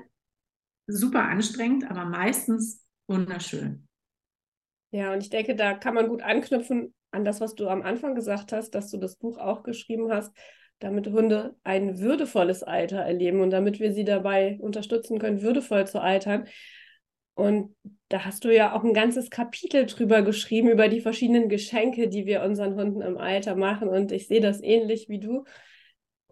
super 0.87 1.23
anstrengend, 1.23 1.91
aber 1.91 2.05
meistens 2.05 2.85
wunderschön. 3.07 3.89
Ja, 4.91 5.13
und 5.13 5.23
ich 5.23 5.31
denke, 5.31 5.57
da 5.57 5.75
kann 5.75 5.95
man 5.95 6.09
gut 6.09 6.23
anknüpfen 6.23 6.95
an 7.11 7.25
das, 7.25 7.41
was 7.41 7.55
du 7.55 7.69
am 7.69 7.83
Anfang 7.83 8.15
gesagt 8.15 8.53
hast, 8.53 8.71
dass 8.71 8.91
du 8.91 8.99
das 8.99 9.17
Buch 9.17 9.39
auch 9.39 9.63
geschrieben 9.63 10.11
hast, 10.13 10.33
damit 10.79 11.07
Hunde 11.09 11.57
ein 11.65 11.99
würdevolles 11.99 12.63
Alter 12.63 12.99
erleben 12.99 13.41
und 13.41 13.51
damit 13.51 13.81
wir 13.81 13.93
sie 13.93 14.05
dabei 14.05 14.59
unterstützen 14.61 15.19
können, 15.19 15.43
würdevoll 15.43 15.87
zu 15.87 16.01
altern. 16.01 16.47
Und 17.35 17.75
da 18.09 18.25
hast 18.25 18.45
du 18.45 18.55
ja 18.55 18.75
auch 18.75 18.85
ein 18.85 18.95
ganzes 18.95 19.31
Kapitel 19.31 19.87
drüber 19.87 20.23
geschrieben, 20.23 20.71
über 20.71 20.89
die 20.89 21.01
verschiedenen 21.01 21.49
Geschenke, 21.49 22.09
die 22.09 22.27
wir 22.27 22.43
unseren 22.43 22.75
Hunden 22.75 23.03
im 23.03 23.19
Alter 23.19 23.57
machen. 23.57 23.89
Und 23.89 24.13
ich 24.13 24.27
sehe 24.27 24.41
das 24.41 24.63
ähnlich 24.63 25.09
wie 25.09 25.21
du. 25.21 25.45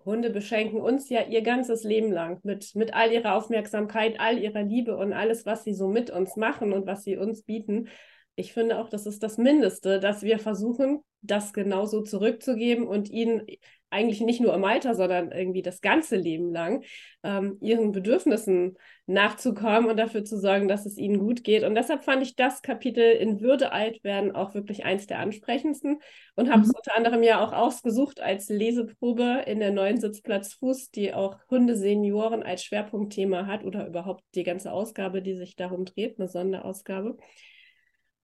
Hunde 0.05 0.31
beschenken 0.31 0.81
uns 0.81 1.09
ja 1.09 1.23
ihr 1.23 1.43
ganzes 1.43 1.85
Leben 1.85 2.13
lang 2.13 2.41
mit, 2.43 2.75
mit 2.75 2.95
all 2.95 3.13
ihrer 3.13 3.35
Aufmerksamkeit, 3.35 4.21
all 4.21 4.39
ihrer 4.39 4.63
Liebe 4.63 4.97
und 4.97 5.13
alles, 5.13 5.47
was 5.47 5.65
sie 5.65 5.75
so 5.75 5.89
mit 5.89 6.11
uns 6.11 6.37
machen 6.37 6.73
und 6.73 6.87
was 6.87 7.05
sie 7.05 7.17
uns 7.17 7.43
bieten. 7.43 7.89
Ich 8.37 8.53
finde 8.53 8.79
auch, 8.79 8.89
das 8.89 9.07
ist 9.07 9.23
das 9.23 9.39
Mindeste, 9.39 10.01
dass 10.01 10.23
wir 10.23 10.39
versuchen, 10.39 11.01
das 11.23 11.53
genauso 11.53 12.03
zurückzugeben 12.03 12.87
und 12.87 13.09
ihnen 13.11 13.47
eigentlich 13.95 14.21
nicht 14.21 14.41
nur 14.41 14.53
im 14.55 14.65
Alter, 14.65 14.97
sondern 14.97 15.31
irgendwie 15.31 15.63
das 15.63 15.81
ganze 15.81 16.17
Leben 16.17 16.53
lang 16.53 16.83
ähm, 17.23 17.59
ihren 17.61 17.93
Bedürfnissen 17.93 18.77
nachzukommen 19.07 19.89
und 19.89 19.97
dafür 19.97 20.25
zu 20.25 20.37
sorgen, 20.37 20.67
dass 20.67 20.85
es 20.85 20.99
ihnen 20.99 21.21
gut 21.21 21.45
geht. 21.45 21.63
Und 21.63 21.77
deshalb 21.77 22.03
fand 22.03 22.23
ich 22.23 22.35
das 22.35 22.61
Kapitel 22.61 23.05
in 23.05 23.41
Würde 23.41 23.71
alt 23.71 24.03
werden 24.03 24.35
auch 24.35 24.53
wirklich 24.55 24.85
eins 24.85 25.07
der 25.07 25.21
ansprechendsten 25.21 26.01
und 26.35 26.51
habe 26.51 26.63
es 26.63 26.69
mhm. 26.69 26.75
unter 26.77 26.97
anderem 26.97 27.23
ja 27.23 27.43
auch 27.43 27.53
ausgesucht 27.53 28.21
als 28.21 28.49
Leseprobe 28.49 29.45
in 29.47 29.61
der 29.61 29.71
neuen 29.71 30.01
Sitzplatz 30.01 30.55
Fuß, 30.55 30.91
die 30.91 31.15
auch 31.15 31.39
Hundesenioren 31.49 32.43
als 32.43 32.65
Schwerpunktthema 32.65 33.47
hat 33.47 33.65
oder 33.65 33.87
überhaupt 33.87 34.25
die 34.35 34.43
ganze 34.43 34.73
Ausgabe, 34.73 35.23
die 35.23 35.37
sich 35.37 35.55
darum 35.55 35.85
dreht, 35.85 36.19
eine 36.19 36.29
Sonderausgabe. 36.29 37.17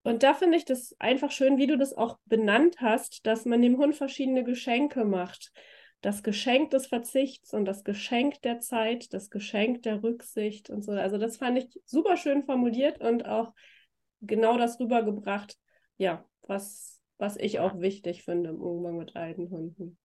Und 0.02 0.22
da 0.22 0.34
finde 0.34 0.56
ich 0.56 0.64
das 0.64 0.96
einfach 0.98 1.30
schön, 1.30 1.58
wie 1.58 1.66
du 1.66 1.76
das 1.76 1.92
auch 1.92 2.18
benannt 2.24 2.76
hast, 2.80 3.26
dass 3.26 3.44
man 3.44 3.60
dem 3.60 3.76
Hund 3.76 3.94
verschiedene 3.94 4.44
Geschenke 4.44 5.04
macht. 5.04 5.52
Das 6.00 6.22
Geschenk 6.22 6.70
des 6.70 6.86
Verzichts 6.86 7.52
und 7.52 7.66
das 7.66 7.84
Geschenk 7.84 8.40
der 8.42 8.60
Zeit, 8.60 9.12
das 9.12 9.28
Geschenk 9.28 9.82
der 9.82 10.02
Rücksicht 10.02 10.70
und 10.70 10.82
so. 10.82 10.92
Also 10.92 11.18
das 11.18 11.36
fand 11.36 11.58
ich 11.58 11.68
super 11.84 12.16
schön 12.16 12.44
formuliert 12.44 13.00
und 13.00 13.26
auch 13.26 13.52
genau 14.22 14.56
das 14.56 14.80
rübergebracht, 14.80 15.58
ja, 15.98 16.24
was, 16.46 16.98
was 17.18 17.36
ich 17.36 17.60
auch 17.60 17.80
wichtig 17.80 18.24
finde 18.24 18.50
im 18.50 18.62
Umgang 18.62 18.96
mit 18.96 19.14
alten 19.14 19.50
Hunden. 19.50 19.98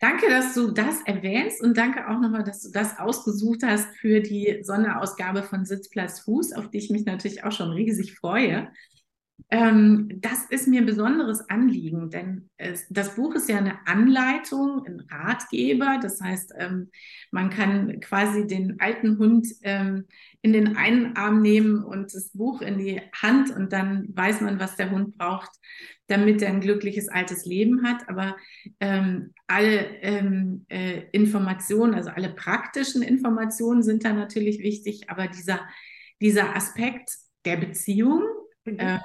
Danke, 0.00 0.28
dass 0.28 0.52
du 0.54 0.72
das 0.72 1.00
erwähnst 1.04 1.62
und 1.62 1.76
danke 1.76 2.08
auch 2.08 2.18
nochmal, 2.18 2.42
dass 2.42 2.62
du 2.62 2.70
das 2.72 2.98
ausgesucht 2.98 3.62
hast 3.62 3.86
für 3.98 4.20
die 4.20 4.58
Sonderausgabe 4.62 5.44
von 5.44 5.64
Sitzplatz 5.64 6.20
Fuß, 6.20 6.54
auf 6.54 6.68
die 6.70 6.78
ich 6.78 6.90
mich 6.90 7.04
natürlich 7.04 7.44
auch 7.44 7.52
schon 7.52 7.70
riesig 7.70 8.16
freue. 8.16 8.72
Ähm, 9.48 10.08
das 10.16 10.46
ist 10.46 10.66
mir 10.66 10.80
ein 10.80 10.86
besonderes 10.86 11.48
Anliegen, 11.48 12.10
denn 12.10 12.50
es, 12.56 12.84
das 12.90 13.14
Buch 13.14 13.36
ist 13.36 13.48
ja 13.48 13.58
eine 13.58 13.86
Anleitung, 13.86 14.84
ein 14.84 15.00
Ratgeber. 15.08 16.00
Das 16.02 16.20
heißt, 16.20 16.54
ähm, 16.58 16.90
man 17.30 17.50
kann 17.50 18.00
quasi 18.00 18.48
den 18.48 18.80
alten 18.80 19.18
Hund 19.18 19.46
ähm, 19.62 20.06
in 20.42 20.52
den 20.52 20.76
einen 20.76 21.14
Arm 21.16 21.42
nehmen 21.42 21.84
und 21.84 22.12
das 22.12 22.30
Buch 22.32 22.60
in 22.60 22.78
die 22.78 23.00
Hand 23.22 23.54
und 23.54 23.72
dann 23.72 24.08
weiß 24.16 24.40
man, 24.40 24.58
was 24.58 24.74
der 24.74 24.90
Hund 24.90 25.16
braucht, 25.16 25.50
damit 26.08 26.42
er 26.42 26.48
ein 26.48 26.60
glückliches 26.60 27.08
altes 27.08 27.46
Leben 27.46 27.84
hat. 27.86 28.08
Aber 28.08 28.36
ähm, 28.80 29.32
alle 29.46 30.00
ähm, 30.02 30.66
äh, 30.68 31.02
Informationen, 31.12 31.94
also 31.94 32.10
alle 32.10 32.30
praktischen 32.30 33.02
Informationen 33.02 33.84
sind 33.84 34.04
da 34.04 34.12
natürlich 34.12 34.58
wichtig, 34.58 35.08
aber 35.08 35.28
dieser, 35.28 35.60
dieser 36.20 36.56
Aspekt 36.56 37.10
der 37.44 37.58
Beziehung, 37.58 38.24
mhm. 38.64 38.78
äh, 38.80 38.98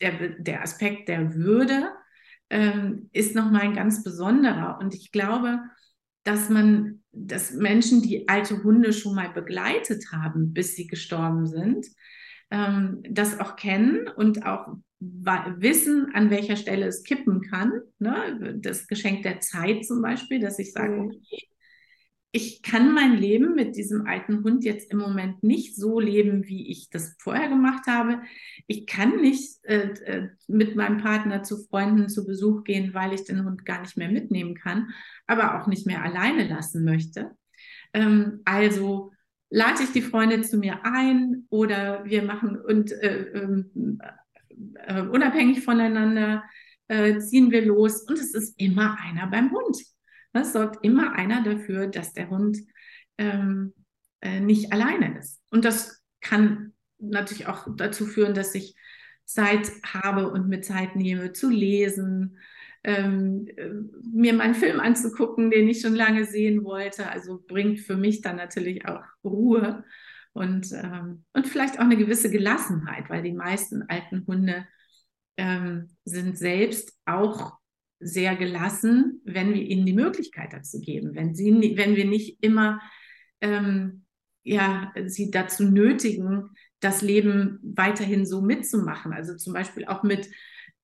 der, 0.00 0.30
der 0.38 0.62
Aspekt 0.62 1.08
der 1.08 1.34
Würde 1.34 1.90
ähm, 2.48 3.08
ist 3.12 3.34
nochmal 3.34 3.62
ein 3.62 3.74
ganz 3.74 4.02
besonderer. 4.02 4.78
Und 4.80 4.94
ich 4.94 5.12
glaube, 5.12 5.60
dass 6.24 6.48
man, 6.48 7.02
dass 7.12 7.52
Menschen, 7.52 8.02
die 8.02 8.28
alte 8.28 8.62
Hunde 8.62 8.92
schon 8.92 9.14
mal 9.14 9.30
begleitet 9.30 10.12
haben, 10.12 10.52
bis 10.52 10.74
sie 10.74 10.86
gestorben 10.86 11.46
sind, 11.46 11.86
ähm, 12.50 13.02
das 13.08 13.38
auch 13.40 13.56
kennen 13.56 14.08
und 14.08 14.44
auch 14.44 14.76
wissen, 15.00 16.10
an 16.12 16.30
welcher 16.30 16.56
Stelle 16.56 16.86
es 16.86 17.04
kippen 17.04 17.40
kann. 17.40 17.72
Ne? 17.98 18.58
Das 18.60 18.86
Geschenk 18.86 19.22
der 19.22 19.40
Zeit 19.40 19.86
zum 19.86 20.02
Beispiel, 20.02 20.40
dass 20.40 20.58
ich 20.58 20.72
sage, 20.72 20.92
mhm. 20.92 21.06
okay, 21.06 21.48
ich 22.32 22.62
kann 22.62 22.94
mein 22.94 23.16
Leben 23.16 23.54
mit 23.54 23.76
diesem 23.76 24.06
alten 24.06 24.44
Hund 24.44 24.64
jetzt 24.64 24.92
im 24.92 24.98
Moment 24.98 25.42
nicht 25.42 25.74
so 25.74 25.98
leben, 25.98 26.46
wie 26.46 26.70
ich 26.70 26.88
das 26.88 27.16
vorher 27.18 27.48
gemacht 27.48 27.86
habe. 27.88 28.22
Ich 28.68 28.86
kann 28.86 29.20
nicht 29.20 29.58
äh, 29.64 29.88
äh, 30.04 30.28
mit 30.46 30.76
meinem 30.76 30.98
Partner 30.98 31.42
zu 31.42 31.58
Freunden 31.64 32.08
zu 32.08 32.24
Besuch 32.24 32.62
gehen, 32.62 32.94
weil 32.94 33.12
ich 33.14 33.24
den 33.24 33.44
Hund 33.44 33.66
gar 33.66 33.80
nicht 33.80 33.96
mehr 33.96 34.10
mitnehmen 34.10 34.54
kann, 34.54 34.90
aber 35.26 35.60
auch 35.60 35.66
nicht 35.66 35.86
mehr 35.86 36.04
alleine 36.04 36.46
lassen 36.46 36.84
möchte. 36.84 37.32
Ähm, 37.92 38.42
also 38.44 39.12
lade 39.48 39.82
ich 39.82 39.90
die 39.90 40.02
Freunde 40.02 40.42
zu 40.42 40.58
mir 40.58 40.84
ein 40.84 41.46
oder 41.50 42.04
wir 42.04 42.22
machen 42.22 42.56
und 42.56 42.92
äh, 42.92 43.22
ähm, 43.34 43.98
äh, 44.86 45.02
unabhängig 45.02 45.64
voneinander 45.64 46.44
äh, 46.86 47.18
ziehen 47.18 47.50
wir 47.50 47.66
los 47.66 48.02
und 48.02 48.18
es 48.18 48.34
ist 48.34 48.60
immer 48.60 48.96
einer 49.00 49.26
beim 49.26 49.50
Hund. 49.50 49.78
Es 50.32 50.52
sorgt 50.52 50.84
immer 50.84 51.14
einer 51.14 51.42
dafür, 51.42 51.86
dass 51.86 52.12
der 52.12 52.30
Hund 52.30 52.58
ähm, 53.18 53.74
äh, 54.20 54.40
nicht 54.40 54.72
alleine 54.72 55.18
ist. 55.18 55.40
Und 55.50 55.64
das 55.64 56.02
kann 56.20 56.72
natürlich 56.98 57.46
auch 57.46 57.66
dazu 57.76 58.06
führen, 58.06 58.34
dass 58.34 58.54
ich 58.54 58.74
Zeit 59.24 59.70
habe 59.84 60.30
und 60.30 60.48
mir 60.48 60.60
Zeit 60.60 60.96
nehme 60.96 61.32
zu 61.32 61.50
lesen, 61.50 62.38
ähm, 62.82 63.46
äh, 63.56 63.70
mir 64.12 64.32
meinen 64.34 64.54
Film 64.54 64.80
anzugucken, 64.80 65.50
den 65.50 65.68
ich 65.68 65.80
schon 65.80 65.94
lange 65.94 66.24
sehen 66.24 66.64
wollte. 66.64 67.08
Also 67.08 67.42
bringt 67.46 67.80
für 67.80 67.96
mich 67.96 68.22
dann 68.22 68.36
natürlich 68.36 68.86
auch 68.86 69.04
Ruhe 69.24 69.84
und, 70.32 70.72
ähm, 70.72 71.24
und 71.32 71.46
vielleicht 71.46 71.78
auch 71.78 71.84
eine 71.84 71.96
gewisse 71.96 72.30
Gelassenheit, 72.30 73.08
weil 73.10 73.22
die 73.22 73.32
meisten 73.32 73.82
alten 73.88 74.26
Hunde 74.26 74.66
ähm, 75.36 75.96
sind 76.04 76.38
selbst 76.38 76.92
auch 77.06 77.59
sehr 78.00 78.34
gelassen, 78.36 79.20
wenn 79.24 79.52
wir 79.54 79.62
ihnen 79.62 79.86
die 79.86 79.92
Möglichkeit 79.92 80.52
dazu 80.52 80.80
geben, 80.80 81.14
wenn, 81.14 81.34
sie, 81.34 81.74
wenn 81.76 81.96
wir 81.96 82.06
nicht 82.06 82.42
immer 82.42 82.80
ähm, 83.40 84.04
ja, 84.42 84.92
sie 85.06 85.30
dazu 85.30 85.64
nötigen, 85.64 86.50
das 86.80 87.02
Leben 87.02 87.58
weiterhin 87.62 88.24
so 88.24 88.40
mitzumachen. 88.40 89.12
Also 89.12 89.36
zum 89.36 89.52
Beispiel 89.52 89.84
auch 89.84 90.02
mit 90.02 90.28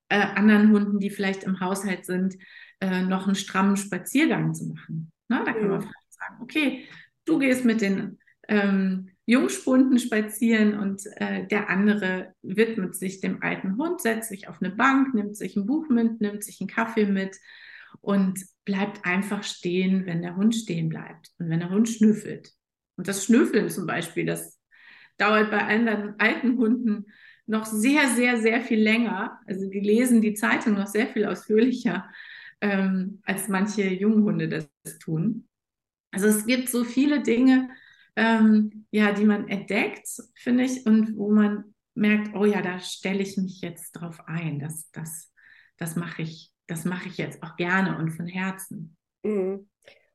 äh, 0.09 0.21
anderen 0.21 0.71
Hunden, 0.71 1.01
die 1.01 1.11
vielleicht 1.11 1.45
im 1.45 1.61
Haushalt 1.61 2.05
sind, 2.05 2.37
äh, 2.81 3.03
noch 3.03 3.27
einen 3.27 3.35
strammen 3.35 3.77
Spaziergang 3.77 4.55
zu 4.55 4.67
machen. 4.67 5.11
Na, 5.29 5.43
da 5.45 5.53
kann 5.53 5.69
man 5.69 5.81
vielleicht 5.81 6.13
sagen, 6.13 6.43
okay, 6.43 6.85
du 7.25 7.39
gehst 7.39 7.65
mit 7.65 7.81
den 7.81 8.19
ähm, 8.49 9.11
Jungspunden 9.27 9.99
spazieren 9.99 10.79
und 10.79 11.03
äh, 11.17 11.47
der 11.49 11.69
andere 11.69 12.33
widmet 12.43 12.95
sich 12.95 13.21
dem 13.21 13.43
alten 13.43 13.77
Hund, 13.77 14.01
setzt 14.01 14.29
sich 14.29 14.49
auf 14.49 14.63
eine 14.63 14.71
Bank, 14.71 15.15
nimmt 15.15 15.37
sich 15.37 15.57
ein 15.57 15.67
Buch 15.67 15.89
mit, 15.89 16.21
nimmt 16.21 16.45
sich 16.45 16.61
einen 16.61 16.69
Kaffee 16.69 17.07
mit 17.07 17.37
und 18.01 18.39
bleibt 18.65 19.05
einfach 19.05 19.43
stehen, 19.43 20.07
wenn 20.07 20.23
der 20.23 20.37
Hund 20.37 20.55
stehen 20.55 20.89
bleibt 20.89 21.33
und 21.39 21.51
wenn 21.51 21.59
der 21.59 21.71
Hund 21.71 21.89
schnüffelt. 21.89 22.53
Und 22.97 23.09
das 23.09 23.25
Schnüffeln 23.25 23.69
zum 23.69 23.87
Beispiel, 23.87 24.27
das 24.27 24.61
dauert 25.19 25.51
bei 25.51 25.65
anderen 25.65 26.15
alten 26.19 26.57
Hunden 26.57 27.07
noch 27.47 27.65
sehr, 27.65 28.09
sehr, 28.09 28.39
sehr 28.39 28.61
viel 28.61 28.81
länger. 28.81 29.41
Also 29.47 29.69
die 29.69 29.81
lesen 29.81 30.21
die 30.21 30.35
Zeitung 30.35 30.75
noch 30.75 30.87
sehr 30.87 31.09
viel 31.09 31.27
ausführlicher, 31.27 32.09
ähm, 32.61 33.21
als 33.25 33.49
manche 33.49 33.89
Junghunde 33.89 34.49
das 34.49 34.99
tun. 35.01 35.49
Also 36.13 36.29
es 36.29 36.47
gibt 36.47 36.69
so 36.69 36.85
viele 36.85 37.23
Dinge, 37.23 37.71
ähm, 38.17 38.87
ja, 38.91 39.13
die 39.13 39.25
man 39.25 39.49
entdeckt, 39.49 40.09
finde 40.35 40.65
ich, 40.65 40.87
und 40.87 41.17
wo 41.17 41.31
man 41.31 41.75
merkt, 41.95 42.35
oh 42.35 42.45
ja, 42.45 42.63
da 42.63 42.79
stelle 42.81 43.23
ich 43.23 43.37
mich 43.37 43.61
jetzt 43.61 43.93
drauf 43.93 44.21
ein. 44.27 44.59
Das, 44.59 44.91
das, 44.93 45.33
das 45.77 45.97
mache 45.97 46.23
ich, 46.23 46.51
das 46.67 46.85
mache 46.85 47.09
ich 47.09 47.19
jetzt 47.19 47.43
auch 47.43 47.57
gerne 47.57 47.99
und 47.99 48.11
von 48.11 48.27
Herzen. 48.27 48.97
Mhm. 49.23 49.69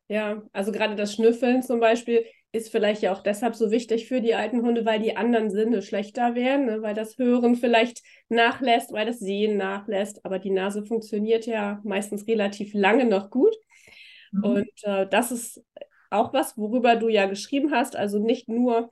Ja, 0.08 0.44
also 0.52 0.72
gerade 0.72 0.96
das 0.96 1.14
Schnüffeln 1.14 1.64
zum 1.64 1.80
Beispiel 1.80 2.26
ist 2.52 2.70
vielleicht 2.70 3.02
ja 3.02 3.14
auch 3.14 3.24
deshalb 3.24 3.56
so 3.56 3.72
wichtig 3.72 4.08
für 4.08 4.20
die 4.20 4.36
alten 4.36 4.62
Hunde, 4.62 4.84
weil 4.84 5.00
die 5.00 5.16
anderen 5.16 5.50
Sinne 5.50 5.82
schlechter 5.82 6.36
werden, 6.36 6.66
ne? 6.66 6.82
weil 6.82 6.94
das 6.94 7.18
Hören 7.18 7.56
vielleicht 7.56 8.02
nachlässt, 8.28 8.92
weil 8.92 9.06
das 9.06 9.20
Sehen 9.20 9.56
nachlässt, 9.56 10.26
aber 10.26 10.38
die 10.38 10.50
Nase 10.50 10.86
funktioniert 10.86 11.46
ja 11.46 11.80
meistens 11.86 12.28
relativ 12.28 12.74
lange 12.74 13.06
noch 13.06 13.30
gut. 13.30 13.56
Mhm. 14.34 14.44
Und 14.44 14.84
äh, 14.84 15.08
das 15.08 15.32
ist 15.32 15.64
auch 16.12 16.34
was, 16.34 16.58
worüber 16.58 16.96
du 16.96 17.10
ja 17.10 17.26
geschrieben 17.26 17.72
hast, 17.72 17.96
also 17.96 18.20
nicht 18.20 18.48
nur 18.48 18.92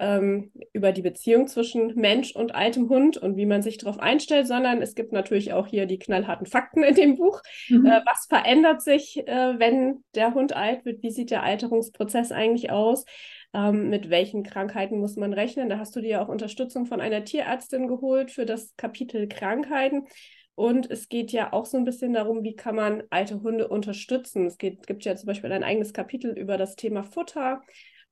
ähm, 0.00 0.50
über 0.72 0.92
die 0.92 1.02
Beziehung 1.02 1.46
zwischen 1.46 1.94
Mensch 1.94 2.34
und 2.34 2.54
altem 2.54 2.88
Hund 2.88 3.18
und 3.18 3.36
wie 3.36 3.44
man 3.44 3.60
sich 3.60 3.76
darauf 3.76 3.98
einstellt, 3.98 4.46
sondern 4.46 4.80
es 4.80 4.94
gibt 4.94 5.12
natürlich 5.12 5.52
auch 5.52 5.66
hier 5.66 5.84
die 5.84 5.98
knallharten 5.98 6.46
Fakten 6.46 6.82
in 6.82 6.94
dem 6.94 7.16
Buch. 7.16 7.42
Mhm. 7.68 7.84
Äh, 7.84 8.00
was 8.06 8.26
verändert 8.26 8.80
sich, 8.80 9.18
äh, 9.26 9.58
wenn 9.58 10.02
der 10.14 10.32
Hund 10.32 10.56
alt 10.56 10.86
wird? 10.86 11.02
Wie 11.02 11.10
sieht 11.10 11.30
der 11.30 11.42
Alterungsprozess 11.42 12.32
eigentlich 12.32 12.70
aus? 12.70 13.04
Ähm, 13.52 13.90
mit 13.90 14.08
welchen 14.08 14.42
Krankheiten 14.42 14.98
muss 14.98 15.16
man 15.16 15.34
rechnen? 15.34 15.68
Da 15.68 15.78
hast 15.78 15.94
du 15.94 16.00
dir 16.00 16.22
auch 16.22 16.28
Unterstützung 16.28 16.86
von 16.86 17.00
einer 17.00 17.24
Tierärztin 17.24 17.86
geholt 17.86 18.30
für 18.30 18.46
das 18.46 18.74
Kapitel 18.76 19.28
Krankheiten. 19.28 20.06
Und 20.60 20.90
es 20.90 21.08
geht 21.08 21.32
ja 21.32 21.54
auch 21.54 21.64
so 21.64 21.78
ein 21.78 21.86
bisschen 21.86 22.12
darum, 22.12 22.44
wie 22.44 22.54
kann 22.54 22.76
man 22.76 23.02
alte 23.08 23.40
Hunde 23.40 23.66
unterstützen. 23.66 24.44
Es 24.44 24.58
geht, 24.58 24.86
gibt 24.86 25.06
ja 25.06 25.16
zum 25.16 25.26
Beispiel 25.26 25.50
ein 25.52 25.64
eigenes 25.64 25.94
Kapitel 25.94 26.36
über 26.36 26.58
das 26.58 26.76
Thema 26.76 27.02
Futter, 27.02 27.62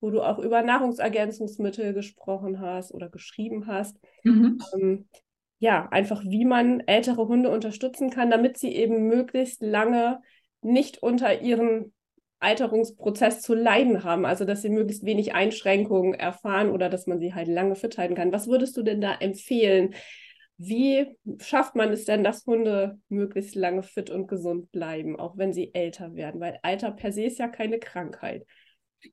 wo 0.00 0.08
du 0.08 0.22
auch 0.22 0.38
über 0.38 0.62
Nahrungsergänzungsmittel 0.62 1.92
gesprochen 1.92 2.58
hast 2.58 2.94
oder 2.94 3.10
geschrieben 3.10 3.66
hast. 3.66 3.98
Mhm. 4.24 4.62
Ähm, 4.72 5.08
ja, 5.58 5.88
einfach 5.90 6.22
wie 6.24 6.46
man 6.46 6.80
ältere 6.80 7.28
Hunde 7.28 7.50
unterstützen 7.50 8.08
kann, 8.08 8.30
damit 8.30 8.56
sie 8.56 8.74
eben 8.74 9.08
möglichst 9.08 9.60
lange 9.60 10.22
nicht 10.62 11.02
unter 11.02 11.42
ihren 11.42 11.92
Alterungsprozess 12.40 13.42
zu 13.42 13.52
leiden 13.52 14.04
haben, 14.04 14.24
also 14.24 14.46
dass 14.46 14.62
sie 14.62 14.70
möglichst 14.70 15.04
wenig 15.04 15.34
Einschränkungen 15.34 16.14
erfahren 16.14 16.70
oder 16.70 16.88
dass 16.88 17.06
man 17.06 17.20
sie 17.20 17.34
halt 17.34 17.48
lange 17.48 17.74
fit 17.74 17.98
halten 17.98 18.14
kann. 18.14 18.32
Was 18.32 18.48
würdest 18.48 18.74
du 18.78 18.82
denn 18.82 19.02
da 19.02 19.16
empfehlen? 19.16 19.94
Wie 20.58 21.06
schafft 21.40 21.76
man 21.76 21.92
es 21.92 22.04
denn, 22.04 22.24
dass 22.24 22.44
Hunde 22.44 22.98
möglichst 23.08 23.54
lange 23.54 23.84
fit 23.84 24.10
und 24.10 24.26
gesund 24.26 24.72
bleiben, 24.72 25.18
auch 25.18 25.36
wenn 25.36 25.52
sie 25.52 25.72
älter 25.72 26.14
werden? 26.14 26.40
Weil 26.40 26.58
Alter 26.62 26.90
per 26.90 27.12
se 27.12 27.24
ist 27.24 27.38
ja 27.38 27.46
keine 27.46 27.78
Krankheit. 27.78 28.44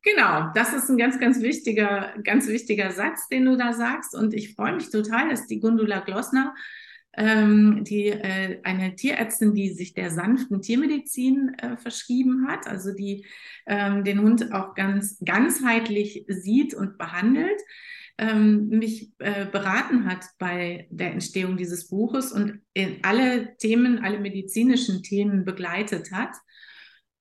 Genau, 0.01 0.51
das 0.55 0.73
ist 0.73 0.89
ein 0.89 0.97
ganz, 0.97 1.19
ganz 1.19 1.41
wichtiger, 1.41 2.13
ganz 2.23 2.47
wichtiger 2.47 2.91
Satz, 2.91 3.27
den 3.27 3.45
du 3.45 3.55
da 3.55 3.73
sagst. 3.73 4.15
Und 4.15 4.33
ich 4.33 4.55
freue 4.55 4.73
mich 4.73 4.89
total, 4.89 5.29
dass 5.29 5.45
die 5.45 5.59
Gundula 5.59 5.99
Glossner, 5.99 6.55
ähm, 7.17 7.83
die 7.83 8.07
äh, 8.07 8.59
eine 8.63 8.95
Tierärztin, 8.95 9.53
die 9.53 9.71
sich 9.71 9.93
der 9.93 10.11
sanften 10.11 10.61
Tiermedizin 10.61 11.53
äh, 11.57 11.77
verschrieben 11.77 12.47
hat, 12.47 12.67
also 12.67 12.93
die 12.93 13.25
ähm, 13.65 14.03
den 14.03 14.21
Hund 14.21 14.51
auch 14.53 14.75
ganz 14.75 15.17
ganzheitlich 15.23 16.25
sieht 16.27 16.73
und 16.73 16.97
behandelt, 16.97 17.59
ähm, 18.17 18.69
mich 18.69 19.11
äh, 19.19 19.45
beraten 19.45 20.05
hat 20.05 20.25
bei 20.37 20.87
der 20.89 21.11
Entstehung 21.11 21.57
dieses 21.57 21.89
Buches 21.89 22.31
und 22.31 22.61
in 22.73 22.99
alle 23.03 23.57
Themen, 23.57 23.99
alle 23.99 24.19
medizinischen 24.19 25.03
Themen 25.03 25.43
begleitet 25.43 26.11
hat. 26.11 26.31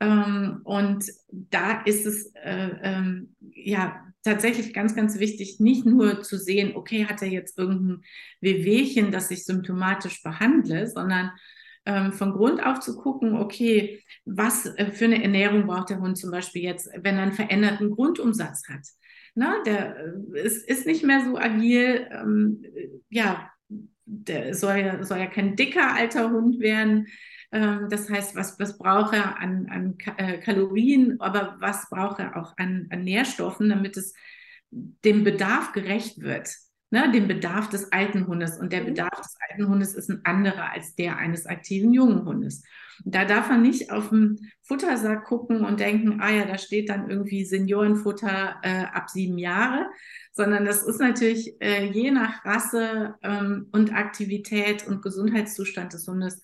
Ähm, 0.01 0.61
und 0.65 1.05
da 1.29 1.83
ist 1.83 2.07
es 2.07 2.33
äh, 2.35 2.71
ähm, 2.83 3.35
ja 3.41 4.05
tatsächlich 4.25 4.73
ganz, 4.73 4.97
ganz 4.97 5.19
wichtig, 5.19 5.61
nicht 5.61 5.87
nur 5.87 6.23
zu 6.23 6.39
sehen, 6.39 6.75
okay, 6.75 7.07
hat 7.07 7.23
er 7.23 7.29
jetzt 7.29 7.59
irgendein 7.59 8.03
Wehwehchen, 8.41 9.13
das 9.13 9.31
ich 9.31 9.45
symptomatisch 9.45 10.23
behandle, 10.23 10.89
sondern 10.89 11.31
ähm, 11.87 12.13
von 12.13 12.33
Grund 12.33 12.65
auf 12.65 12.81
zu 12.81 12.97
gucken, 12.97 13.37
okay, 13.37 14.03
was 14.25 14.67
äh, 14.67 14.91
für 14.91 15.05
eine 15.05 15.23
Ernährung 15.23 15.67
braucht 15.67 15.91
der 15.91 16.01
Hund 16.01 16.17
zum 16.17 16.31
Beispiel 16.31 16.63
jetzt, 16.63 16.89
wenn 16.97 17.17
er 17.17 17.23
einen 17.23 17.33
veränderten 17.33 17.91
Grundumsatz 17.91 18.69
hat. 18.69 18.87
Na, 19.35 19.63
der 19.65 20.15
ist, 20.33 20.67
ist 20.69 20.87
nicht 20.87 21.05
mehr 21.05 21.25
so 21.25 21.37
agil, 21.37 22.09
ähm, 22.11 22.65
ja, 23.11 23.51
der 24.07 24.55
soll 24.55 24.77
ja, 24.77 25.03
soll 25.03 25.19
ja 25.19 25.27
kein 25.27 25.57
dicker 25.57 25.95
alter 25.95 26.31
Hund 26.31 26.61
werden. 26.61 27.09
Ähm, 27.55 27.89
das 27.89 28.11
heißt, 28.11 28.37
was, 28.37 28.59
was 28.59 28.77
braucht 28.77 29.15
er 29.15 29.39
an, 29.39 29.69
an 29.71 29.97
äh, 30.19 30.39
Kalorien, 30.39 31.19
aber 31.21 31.57
was 31.61 31.89
braucht 31.89 32.19
er 32.19 32.37
auch 32.37 32.53
an, 32.59 32.89
an 32.91 33.05
Nährstoffen, 33.05 33.71
damit 33.71 33.97
es 33.97 34.13
dem 34.71 35.25
Bedarf 35.25 35.73
gerecht 35.73 36.21
wird 36.21 36.49
ne, 36.95 37.11
dem 37.11 37.27
Bedarf 37.27 37.69
des 37.69 37.91
alten 37.93 38.27
Hundes. 38.29 38.57
Und 38.57 38.73
der 38.73 38.83
mhm. 38.83 38.87
Bedarf 38.87 39.21
des 39.21 39.37
alten 39.51 39.69
Hundes 39.69 39.95
ist 39.95 40.09
ein 40.09 40.21
anderer 40.25 40.71
als 40.73 40.95
der 40.95 41.19
eines 41.19 41.45
aktiven 41.45 41.93
jungen 41.93 42.25
Hundes. 42.25 42.63
Da 43.05 43.25
darf 43.25 43.49
man 43.49 43.63
nicht 43.63 43.91
auf 43.91 44.11
den 44.11 44.53
Futtersack 44.63 45.25
gucken 45.25 45.65
und 45.65 45.81
denken, 45.81 46.21
ah 46.21 46.31
ja, 46.31 46.45
da 46.45 46.57
steht 46.57 46.89
dann 46.89 47.11
irgendwie 47.11 47.45
Seniorenfutter 47.45 48.61
äh, 48.63 48.85
ab 48.85 49.11
sieben 49.11 49.37
Jahre, 49.37 49.89
sondern 50.33 50.65
das 50.65 50.85
ist 50.85 51.01
natürlich 51.01 51.61
äh, 51.61 51.87
je 51.87 52.13
nach 52.13 52.45
Rasse 52.45 53.17
ähm, 53.23 53.67
und 53.73 53.93
Aktivität 53.93 54.87
und 54.87 55.03
Gesundheitszustand 55.03 55.93
des 55.93 56.07
Hundes 56.07 56.41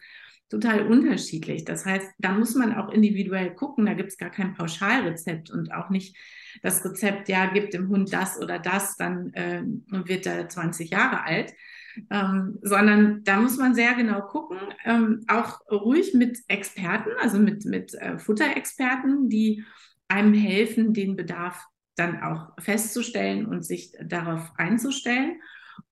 total 0.51 0.87
unterschiedlich. 0.87 1.65
Das 1.65 1.87
heißt, 1.87 2.11
da 2.19 2.33
muss 2.33 2.55
man 2.55 2.75
auch 2.75 2.93
individuell 2.93 3.55
gucken. 3.55 3.87
Da 3.87 3.95
gibt 3.95 4.11
es 4.11 4.19
gar 4.19 4.31
kein 4.31 4.55
Pauschalrezept 4.55 5.51
und 5.51 5.73
auch 5.73 5.89
nicht 5.91 6.17
das 6.63 6.85
Rezept, 6.85 7.29
ja, 7.29 7.47
gibt 7.47 7.73
dem 7.73 7.89
Hund 7.89 8.13
das 8.13 8.39
oder 8.39 8.59
das, 8.59 8.97
dann 8.97 9.33
äh, 9.33 9.63
wird 9.89 10.27
er 10.27 10.49
20 10.49 10.91
Jahre 10.91 11.23
alt. 11.25 11.55
Ähm, 12.11 12.59
sondern 12.63 13.25
da 13.25 13.41
muss 13.41 13.57
man 13.59 13.75
sehr 13.75 13.95
genau 13.95 14.21
gucken, 14.23 14.59
ähm, 14.85 15.25
auch 15.27 15.61
ruhig 15.71 16.15
mit 16.15 16.39
Experten, 16.49 17.11
also 17.21 17.39
mit, 17.39 17.65
mit 17.65 17.95
äh, 17.95 18.19
Futterexperten, 18.19 19.29
die 19.29 19.65
einem 20.09 20.35
helfen, 20.35 20.95
den 20.95 21.17
Bedarf 21.17 21.65
dann 21.97 22.23
auch 22.23 22.53
festzustellen 22.59 23.47
und 23.47 23.65
sich 23.65 23.93
darauf 24.03 24.53
einzustellen. 24.57 25.41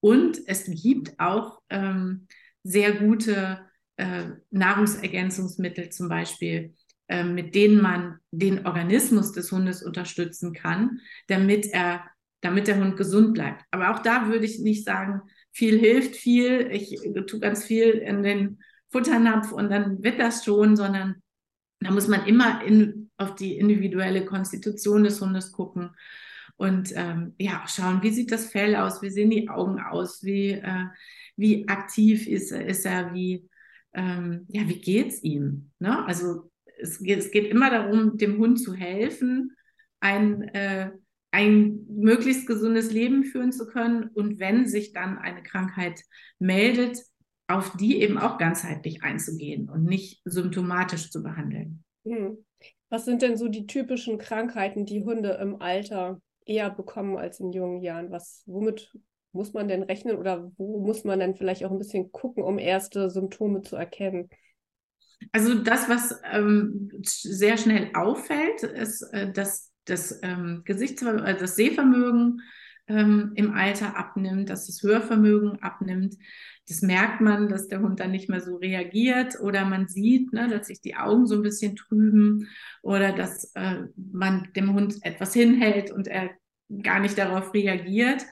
Und 0.01 0.41
es 0.47 0.65
gibt 0.67 1.19
auch 1.19 1.61
ähm, 1.69 2.27
sehr 2.63 2.93
gute 2.93 3.68
äh, 3.99 4.31
Nahrungsergänzungsmittel 4.51 5.91
zum 5.91 6.09
Beispiel, 6.09 6.75
äh, 7.09 7.25
mit 7.25 7.55
denen 7.55 7.83
man 7.83 8.19
den 8.31 8.67
Organismus 8.67 9.33
des 9.33 9.53
Hundes 9.53 9.83
unterstützen 9.83 10.53
kann, 10.53 11.01
damit 11.27 11.67
er, 11.73 12.05
damit 12.41 12.69
der 12.69 12.79
Hund 12.79 12.97
gesund 12.97 13.35
bleibt. 13.35 13.65
Aber 13.71 13.91
auch 13.91 13.99
da 14.01 14.29
würde 14.29 14.47
ich 14.47 14.61
nicht 14.61 14.85
sagen, 14.85 15.23
viel 15.53 15.79
hilft 15.79 16.17
viel, 16.17 16.69
ich 16.71 16.97
tue 17.27 17.41
ganz 17.41 17.65
viel 17.65 17.91
in 17.91 18.23
den 18.23 18.61
Futternapf 18.91 19.53
und 19.53 19.71
dann 19.71 20.03
wird 20.03 20.21
das 20.21 20.45
schon, 20.45 20.77
sondern 20.77 21.17
da 21.81 21.91
muss 21.91 22.09
man 22.09 22.27
immer 22.27 22.65
in, 22.65 23.11
auf 23.17 23.35
die 23.35 23.59
individuelle 23.59 24.25
Konstitution 24.25 25.05
des 25.05 25.21
Hundes 25.21 25.53
gucken 25.53 25.91
und 26.57 26.93
ähm, 26.97 27.35
ja, 27.39 27.65
schauen, 27.69 28.03
wie 28.03 28.11
sieht 28.11 28.33
das 28.33 28.47
Fell 28.51 28.75
aus, 28.77 29.01
wie 29.01 29.11
sehen 29.11 29.31
die 29.31 29.49
Augen 29.49 29.81
aus, 29.81 30.25
wie, 30.25 30.51
äh, 30.51 30.87
wie 31.37 31.69
aktiv 31.69 32.27
ist, 32.27 32.51
ist 32.53 32.85
er, 32.85 33.15
wie, 33.15 33.49
ähm, 33.95 34.47
ja, 34.49 34.69
wie 34.69 34.81
geht's 34.81 35.23
ihm? 35.23 35.71
Ne? 35.79 36.05
Also 36.07 36.51
es 36.81 37.01
geht, 37.01 37.19
es 37.19 37.31
geht 37.31 37.47
immer 37.47 37.71
darum, 37.71 38.17
dem 38.17 38.39
Hund 38.39 38.61
zu 38.61 38.75
helfen, 38.75 39.57
ein, 40.01 40.43
äh, 40.55 40.91
ein 41.31 41.87
möglichst 41.89 42.47
gesundes 42.47 42.93
Leben 42.93 43.25
führen 43.25 43.53
zu 43.53 43.67
können 43.67 44.09
und 44.15 44.39
wenn 44.39 44.67
sich 44.67 44.93
dann 44.93 45.19
eine 45.19 45.43
Krankheit 45.43 46.03
meldet, 46.39 47.03
auf 47.49 47.77
die 47.77 48.01
eben 48.01 48.19
auch 48.19 48.39
ganzheitlich 48.39 49.03
einzugehen 49.03 49.69
und 49.71 49.85
nicht 49.85 50.21
symptomatisch 50.25 51.11
zu 51.11 51.23
behandeln. 51.23 51.83
Hm. 52.05 52.45
Was 52.91 53.05
sind 53.05 53.23
denn 53.23 53.37
so 53.37 53.49
die 53.49 53.67
typischen 53.67 54.19
Krankheiten, 54.19 54.87
die 54.87 55.03
Hunde 55.05 55.39
im 55.41 55.61
Alter 55.61 56.21
eher 56.45 56.71
bekommen 56.71 57.17
als 57.17 57.41
in 57.41 57.53
jungen 57.53 57.83
Jahren? 57.83 58.11
Was, 58.11 58.43
womit 58.47 58.93
muss 59.33 59.53
man 59.53 59.69
denn 59.69 59.83
rechnen 59.83 60.17
oder 60.17 60.51
wo 60.57 60.81
muss 60.85 61.05
man 61.05 61.21
dann 61.21 61.35
vielleicht 61.35 61.65
auch 61.65 61.71
ein 61.71 61.79
bisschen 61.79 62.13
gucken, 62.13 62.43
um 62.43 62.59
erste 62.59 63.11
Symptome 63.11 63.63
zu 63.63 63.77
erkennen? 63.77 64.29
Also 65.33 65.55
das, 65.55 65.89
was 65.89 66.21
ähm, 66.33 66.91
sehr 67.03 67.57
schnell 67.57 67.91
auffällt, 67.95 68.63
ist, 68.63 69.03
äh, 69.13 69.33
dass 69.33 69.73
das 69.85 70.19
ähm, 70.23 70.63
Gesichtsver 70.65 71.27
äh, 71.27 71.37
das 71.37 71.57
Sehvermögen 71.57 72.41
ähm, 72.87 73.33
im 73.35 73.53
Alter 73.55 73.97
abnimmt, 73.97 74.49
dass 74.49 74.67
das 74.67 74.83
Hörvermögen 74.83 75.63
abnimmt. 75.63 76.17
Das 76.69 76.83
merkt 76.83 77.21
man, 77.21 77.49
dass 77.49 77.69
der 77.69 77.81
Hund 77.81 78.01
dann 78.01 78.11
nicht 78.11 78.29
mehr 78.29 78.41
so 78.41 78.57
reagiert 78.57 79.41
oder 79.41 79.65
man 79.65 79.89
sieht, 79.89 80.33
ne, 80.33 80.49
dass 80.49 80.67
sich 80.67 80.81
die 80.81 80.97
Augen 80.97 81.27
so 81.27 81.37
ein 81.37 81.43
bisschen 81.43 81.77
trüben 81.77 82.49
oder 82.83 83.13
dass 83.13 83.53
äh, 83.55 83.85
man 83.97 84.49
dem 84.55 84.75
Hund 84.75 84.97
etwas 85.03 85.33
hinhält 85.33 85.91
und 85.91 86.09
er 86.09 86.31
gar 86.83 87.01
nicht 87.01 87.17
darauf 87.19 87.55
reagiert. 87.55 88.25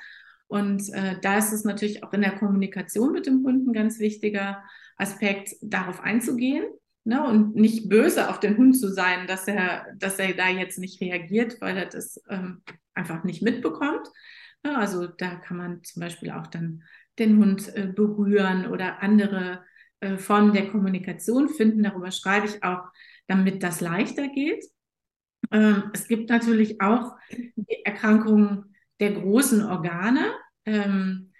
Und 0.48 0.92
äh, 0.92 1.16
da 1.20 1.38
ist 1.38 1.52
es 1.52 1.64
natürlich 1.64 2.04
auch 2.04 2.12
in 2.12 2.20
der 2.20 2.36
Kommunikation 2.36 3.12
mit 3.12 3.26
dem 3.26 3.44
Hund 3.44 3.66
ein 3.66 3.72
ganz 3.72 3.98
wichtiger 3.98 4.62
Aspekt, 4.96 5.56
darauf 5.60 6.00
einzugehen 6.00 6.64
ne, 7.04 7.26
und 7.26 7.54
nicht 7.56 7.88
böse 7.88 8.28
auf 8.28 8.40
den 8.40 8.56
Hund 8.56 8.76
zu 8.76 8.88
sein, 8.88 9.26
dass 9.26 9.48
er, 9.48 9.86
dass 9.96 10.18
er 10.18 10.34
da 10.34 10.48
jetzt 10.48 10.78
nicht 10.78 11.00
reagiert, 11.00 11.60
weil 11.60 11.76
er 11.76 11.86
das 11.86 12.22
ähm, 12.28 12.62
einfach 12.94 13.24
nicht 13.24 13.42
mitbekommt. 13.42 14.06
Ja, 14.64 14.78
also 14.78 15.06
da 15.06 15.36
kann 15.36 15.56
man 15.56 15.84
zum 15.84 16.00
Beispiel 16.00 16.30
auch 16.30 16.46
dann 16.46 16.82
den 17.18 17.38
Hund 17.38 17.74
äh, 17.74 17.86
berühren 17.86 18.66
oder 18.66 19.02
andere 19.02 19.64
äh, 20.00 20.18
Formen 20.18 20.52
der 20.52 20.68
Kommunikation 20.68 21.48
finden. 21.48 21.82
Darüber 21.82 22.10
schreibe 22.10 22.46
ich 22.46 22.62
auch, 22.62 22.82
damit 23.26 23.62
das 23.62 23.80
leichter 23.80 24.28
geht. 24.28 24.64
Ähm, 25.50 25.90
es 25.92 26.08
gibt 26.08 26.28
natürlich 26.28 26.80
auch 26.80 27.16
die 27.32 27.84
Erkrankungen 27.84 28.75
der 29.00 29.12
großen 29.12 29.62
Organe, 29.62 30.32
ähm, 30.64 31.32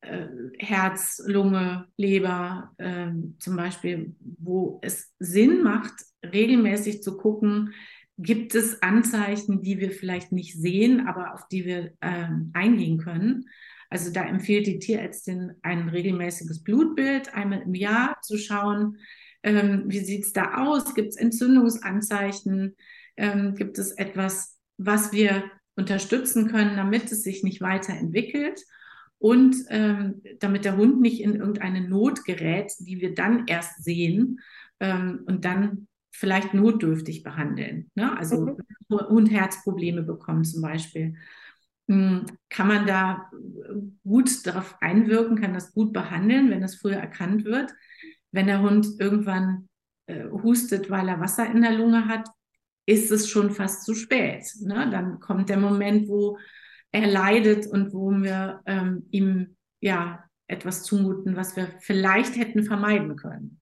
äh, 0.00 0.26
Herz, 0.58 1.22
Lunge, 1.26 1.86
Leber 1.96 2.72
ähm, 2.78 3.36
zum 3.38 3.56
Beispiel, 3.56 4.14
wo 4.20 4.80
es 4.82 5.12
Sinn 5.18 5.62
macht, 5.62 5.92
regelmäßig 6.24 7.02
zu 7.02 7.16
gucken, 7.16 7.72
gibt 8.18 8.54
es 8.54 8.82
Anzeichen, 8.82 9.62
die 9.62 9.78
wir 9.78 9.90
vielleicht 9.90 10.32
nicht 10.32 10.54
sehen, 10.54 11.06
aber 11.06 11.34
auf 11.34 11.48
die 11.48 11.64
wir 11.64 11.92
ähm, 12.00 12.50
eingehen 12.52 12.98
können. 12.98 13.48
Also 13.90 14.12
da 14.12 14.24
empfiehlt 14.24 14.66
die 14.66 14.78
Tierärztin 14.78 15.52
ein 15.62 15.88
regelmäßiges 15.88 16.62
Blutbild 16.62 17.34
einmal 17.34 17.62
im 17.62 17.74
Jahr 17.74 18.18
zu 18.22 18.38
schauen, 18.38 18.98
ähm, 19.42 19.84
wie 19.86 19.98
sieht 19.98 20.24
es 20.24 20.32
da 20.32 20.62
aus, 20.62 20.94
gibt 20.94 21.10
es 21.10 21.16
Entzündungsanzeichen, 21.16 22.76
ähm, 23.16 23.54
gibt 23.54 23.78
es 23.78 23.92
etwas, 23.92 24.58
was 24.78 25.12
wir 25.12 25.44
unterstützen 25.76 26.48
können, 26.48 26.76
damit 26.76 27.10
es 27.10 27.22
sich 27.22 27.42
nicht 27.42 27.60
weiterentwickelt 27.60 28.60
und 29.18 29.56
ähm, 29.68 30.22
damit 30.40 30.64
der 30.64 30.76
Hund 30.76 31.00
nicht 31.00 31.20
in 31.20 31.36
irgendeine 31.36 31.88
Not 31.88 32.24
gerät, 32.24 32.72
die 32.80 33.00
wir 33.00 33.14
dann 33.14 33.46
erst 33.46 33.84
sehen 33.84 34.40
ähm, 34.80 35.22
und 35.26 35.44
dann 35.44 35.86
vielleicht 36.10 36.54
notdürftig 36.54 37.22
behandeln. 37.22 37.90
Ne? 37.94 38.16
Also 38.16 38.40
mhm. 38.40 38.56
Hund 38.90 39.30
Herzprobleme 39.30 40.02
bekommen 40.02 40.44
zum 40.44 40.60
Beispiel. 40.62 41.14
Hm, 41.88 42.26
kann 42.48 42.68
man 42.68 42.86
da 42.86 43.30
gut 44.04 44.46
darauf 44.46 44.76
einwirken, 44.80 45.40
kann 45.40 45.54
das 45.54 45.72
gut 45.72 45.92
behandeln, 45.92 46.50
wenn 46.50 46.60
das 46.60 46.76
früher 46.76 46.96
erkannt 46.96 47.44
wird. 47.44 47.72
Wenn 48.30 48.46
der 48.46 48.60
Hund 48.60 48.86
irgendwann 48.98 49.68
äh, 50.06 50.24
hustet, 50.24 50.90
weil 50.90 51.08
er 51.08 51.20
Wasser 51.20 51.50
in 51.50 51.62
der 51.62 51.72
Lunge 51.72 52.06
hat, 52.08 52.28
ist 52.86 53.10
es 53.10 53.28
schon 53.28 53.50
fast 53.50 53.84
zu 53.84 53.94
spät. 53.94 54.44
Ne? 54.60 54.88
Dann 54.90 55.20
kommt 55.20 55.48
der 55.48 55.58
Moment, 55.58 56.08
wo 56.08 56.38
er 56.90 57.06
leidet 57.06 57.66
und 57.66 57.92
wo 57.92 58.10
wir 58.10 58.60
ähm, 58.66 59.06
ihm 59.10 59.56
ja 59.80 60.24
etwas 60.46 60.82
zumuten, 60.82 61.36
was 61.36 61.56
wir 61.56 61.68
vielleicht 61.80 62.36
hätten 62.36 62.64
vermeiden 62.64 63.16
können. 63.16 63.60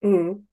Mhm. 0.00 0.46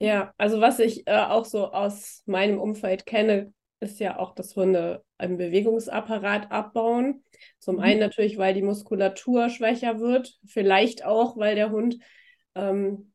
Ja, 0.00 0.34
also 0.36 0.60
was 0.60 0.78
ich 0.80 1.06
äh, 1.06 1.16
auch 1.16 1.46
so 1.46 1.72
aus 1.72 2.22
meinem 2.26 2.60
Umfeld 2.60 3.06
kenne, 3.06 3.54
ist 3.80 4.00
ja 4.00 4.18
auch, 4.18 4.34
dass 4.34 4.54
Hunde 4.54 5.02
einen 5.18 5.38
Bewegungsapparat 5.38 6.50
abbauen. 6.50 7.24
Zum 7.58 7.76
mhm. 7.76 7.82
einen 7.82 8.00
natürlich, 8.00 8.36
weil 8.36 8.54
die 8.54 8.62
Muskulatur 8.62 9.48
schwächer 9.48 9.98
wird, 9.98 10.38
vielleicht 10.46 11.04
auch, 11.04 11.36
weil 11.36 11.54
der 11.54 11.70
Hund 11.70 11.98
ähm, 12.54 13.11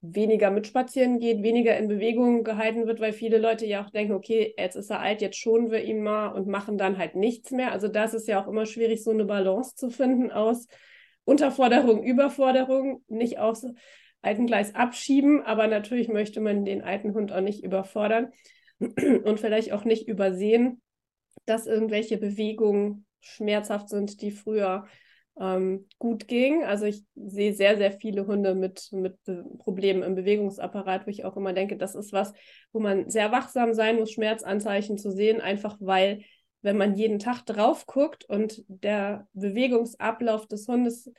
weniger 0.00 0.50
mitspazieren 0.50 1.18
geht, 1.18 1.42
weniger 1.42 1.76
in 1.76 1.88
Bewegung 1.88 2.44
gehalten 2.44 2.86
wird, 2.86 3.00
weil 3.00 3.12
viele 3.12 3.38
Leute 3.38 3.66
ja 3.66 3.84
auch 3.84 3.90
denken, 3.90 4.14
okay, 4.14 4.54
jetzt 4.56 4.76
ist 4.76 4.90
er 4.90 5.00
alt, 5.00 5.20
jetzt 5.20 5.36
schonen 5.36 5.70
wir 5.70 5.84
ihn 5.84 6.02
mal 6.02 6.28
und 6.28 6.46
machen 6.46 6.78
dann 6.78 6.98
halt 6.98 7.14
nichts 7.14 7.50
mehr. 7.50 7.72
Also 7.72 7.88
das 7.88 8.14
ist 8.14 8.26
ja 8.26 8.42
auch 8.42 8.48
immer 8.48 8.66
schwierig, 8.66 9.04
so 9.04 9.10
eine 9.10 9.24
Balance 9.24 9.74
zu 9.74 9.90
finden 9.90 10.30
aus 10.30 10.66
Unterforderung, 11.24 12.04
Überforderung, 12.04 13.02
nicht 13.08 13.38
aufs 13.38 13.66
alten 14.22 14.46
Gleis 14.46 14.74
abschieben, 14.74 15.42
aber 15.42 15.66
natürlich 15.66 16.08
möchte 16.08 16.40
man 16.40 16.64
den 16.64 16.82
alten 16.82 17.14
Hund 17.14 17.32
auch 17.32 17.40
nicht 17.40 17.62
überfordern 17.62 18.32
und 18.78 19.40
vielleicht 19.40 19.72
auch 19.72 19.84
nicht 19.84 20.08
übersehen, 20.08 20.80
dass 21.44 21.66
irgendwelche 21.66 22.16
Bewegungen 22.16 23.06
schmerzhaft 23.20 23.88
sind, 23.88 24.20
die 24.22 24.30
früher 24.30 24.86
ähm, 25.38 25.86
gut 25.98 26.28
ging. 26.28 26.64
Also 26.64 26.86
ich 26.86 27.04
sehe 27.14 27.52
sehr, 27.52 27.76
sehr 27.76 27.92
viele 27.92 28.26
Hunde 28.26 28.54
mit, 28.54 28.88
mit 28.92 29.16
Problemen 29.58 30.02
im 30.02 30.14
Bewegungsapparat, 30.14 31.06
wo 31.06 31.10
ich 31.10 31.24
auch 31.24 31.36
immer 31.36 31.52
denke, 31.52 31.76
das 31.76 31.94
ist 31.94 32.12
was, 32.12 32.32
wo 32.72 32.80
man 32.80 33.10
sehr 33.10 33.32
wachsam 33.32 33.74
sein 33.74 33.96
muss, 33.96 34.12
Schmerzanzeichen 34.12 34.98
zu 34.98 35.10
sehen, 35.10 35.40
einfach 35.40 35.76
weil, 35.80 36.22
wenn 36.62 36.76
man 36.76 36.94
jeden 36.96 37.18
Tag 37.18 37.44
drauf 37.44 37.86
guckt 37.86 38.24
und 38.24 38.64
der 38.68 39.26
Bewegungsablauf 39.34 40.46
des 40.46 40.66
Hundes 40.66 41.10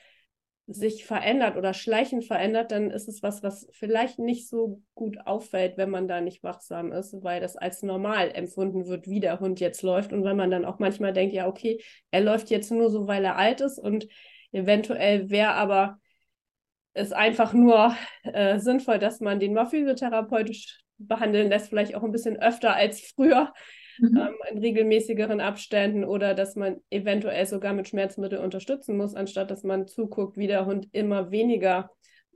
sich 0.67 1.05
verändert 1.05 1.55
oder 1.55 1.73
schleichend 1.73 2.25
verändert, 2.25 2.71
dann 2.71 2.91
ist 2.91 3.07
es 3.07 3.23
was, 3.23 3.41
was 3.41 3.67
vielleicht 3.71 4.19
nicht 4.19 4.49
so 4.49 4.81
gut 4.95 5.17
auffällt, 5.25 5.77
wenn 5.77 5.89
man 5.89 6.09
da 6.09 6.19
nicht 6.19 6.43
wachsam 6.43 6.91
ist, 6.91 7.15
weil 7.23 7.39
das 7.39 7.55
als 7.55 7.83
normal 7.83 8.31
empfunden 8.33 8.85
wird, 8.85 9.07
wie 9.07 9.21
der 9.21 9.39
Hund 9.39 9.61
jetzt 9.61 9.81
läuft. 9.81 10.11
Und 10.11 10.25
wenn 10.25 10.35
man 10.35 10.51
dann 10.51 10.65
auch 10.65 10.79
manchmal 10.79 11.13
denkt, 11.13 11.33
ja, 11.33 11.47
okay, 11.47 11.81
er 12.11 12.21
läuft 12.21 12.49
jetzt 12.49 12.69
nur 12.69 12.89
so, 12.89 13.07
weil 13.07 13.23
er 13.23 13.37
alt 13.37 13.61
ist 13.61 13.79
und 13.79 14.07
eventuell 14.51 15.29
wäre 15.29 15.53
aber 15.53 15.99
es 16.93 17.13
einfach 17.13 17.53
nur 17.53 17.95
äh, 18.23 18.59
sinnvoll, 18.59 18.99
dass 18.99 19.21
man 19.21 19.39
den 19.39 19.53
mal 19.53 19.67
physiotherapeutisch 19.67 20.81
behandeln 20.97 21.49
lässt, 21.49 21.69
vielleicht 21.69 21.95
auch 21.95 22.03
ein 22.03 22.11
bisschen 22.11 22.37
öfter 22.37 22.75
als 22.75 22.99
früher, 23.15 23.53
mhm. 23.99 24.17
ähm, 24.17 24.35
in 24.51 24.57
regelmäßigeren 24.59 25.41
Abständen 25.41 26.03
oder 26.03 26.33
dass 26.33 26.55
man 26.55 26.77
eventuell 26.89 27.45
sogar 27.45 27.73
mit 27.73 27.87
Schmerzmitteln 27.87 28.43
unterstützen 28.43 28.97
muss, 28.97 29.15
anstatt 29.15 29.51
dass 29.51 29.63
man 29.63 29.87
zuguckt, 29.87 30.37
wie 30.37 30.47
der 30.47 30.65
Hund 30.65 30.87
immer 30.91 31.31
weniger 31.31 31.89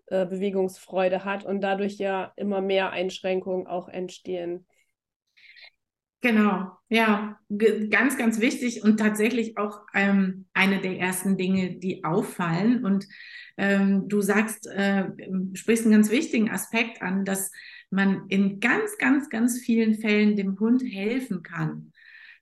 äh, 0.07 0.25
Bewegungsfreude 0.25 1.23
hat 1.23 1.45
und 1.45 1.61
dadurch 1.61 1.97
ja 1.97 2.33
immer 2.35 2.61
mehr 2.61 2.91
Einschränkungen 2.91 3.67
auch 3.67 3.87
entstehen. 3.87 4.65
Genau, 6.23 6.71
ja, 6.87 7.39
ganz, 7.89 8.15
ganz 8.15 8.39
wichtig 8.39 8.83
und 8.83 8.97
tatsächlich 8.97 9.57
auch 9.57 9.79
ähm, 9.95 10.45
eine 10.53 10.79
der 10.79 10.99
ersten 10.99 11.35
Dinge, 11.35 11.79
die 11.79 12.03
auffallen. 12.03 12.85
Und 12.85 13.07
ähm, 13.57 14.07
du 14.07 14.21
sagst, 14.21 14.67
äh, 14.67 15.05
sprichst 15.53 15.85
einen 15.85 15.93
ganz 15.93 16.11
wichtigen 16.11 16.51
Aspekt 16.51 17.01
an, 17.01 17.25
dass 17.25 17.51
man 17.91 18.27
in 18.29 18.59
ganz, 18.59 18.97
ganz, 18.97 19.29
ganz 19.29 19.59
vielen 19.59 19.95
Fällen 19.95 20.35
dem 20.35 20.59
Hund 20.59 20.81
helfen 20.83 21.43
kann 21.43 21.91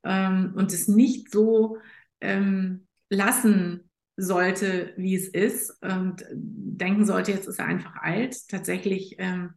ähm, 0.03 0.53
und 0.55 0.71
es 0.71 0.87
nicht 0.87 1.31
so 1.31 1.77
ähm, 2.21 2.87
lassen 3.09 3.89
sollte, 4.15 4.93
wie 4.97 5.15
es 5.15 5.27
ist 5.27 5.81
und 5.81 6.25
denken 6.31 7.05
sollte, 7.05 7.31
jetzt 7.31 7.47
ist 7.47 7.59
er 7.59 7.65
einfach 7.65 7.95
alt. 7.95 8.47
Tatsächlich 8.49 9.15
ähm, 9.17 9.53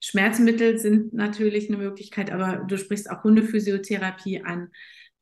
Schmerzmittel 0.00 0.78
sind 0.78 1.14
natürlich 1.14 1.68
eine 1.68 1.78
Möglichkeit, 1.78 2.30
aber 2.30 2.64
du 2.68 2.76
sprichst 2.76 3.10
auch 3.10 3.24
Hundephysiotherapie 3.24 4.42
an, 4.42 4.68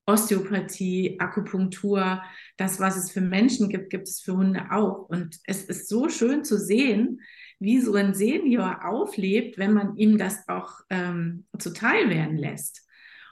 Osteopathie, 0.04 1.20
Akupunktur, 1.20 2.22
das, 2.56 2.80
was 2.80 2.96
es 2.96 3.12
für 3.12 3.20
Menschen 3.20 3.68
gibt, 3.68 3.90
gibt 3.90 4.08
es 4.08 4.20
für 4.20 4.36
Hunde 4.36 4.72
auch. 4.72 5.08
Und 5.08 5.38
es 5.46 5.62
ist 5.64 5.88
so 5.88 6.08
schön 6.08 6.44
zu 6.44 6.58
sehen, 6.58 7.20
wie 7.62 7.80
so 7.80 7.94
ein 7.94 8.14
Senior 8.14 8.84
auflebt, 8.84 9.56
wenn 9.56 9.72
man 9.72 9.96
ihm 9.96 10.18
das 10.18 10.48
auch 10.48 10.80
ähm, 10.90 11.44
zuteil 11.58 12.10
werden 12.10 12.36
lässt. 12.36 12.86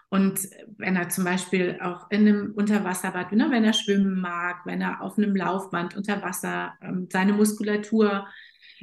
Und 0.08 0.40
wenn 0.76 0.96
er 0.96 1.08
zum 1.08 1.24
Beispiel 1.24 1.78
auch 1.80 2.10
in 2.10 2.26
einem 2.26 2.52
Unterwasserbad, 2.54 3.32
ne, 3.32 3.48
wenn 3.50 3.64
er 3.64 3.72
schwimmen 3.72 4.20
mag, 4.20 4.66
wenn 4.66 4.80
er 4.80 5.02
auf 5.02 5.18
einem 5.18 5.36
Laufband 5.36 5.96
unter 5.96 6.20
Wasser 6.22 6.74
ähm, 6.82 7.08
seine 7.10 7.32
Muskulatur 7.32 8.26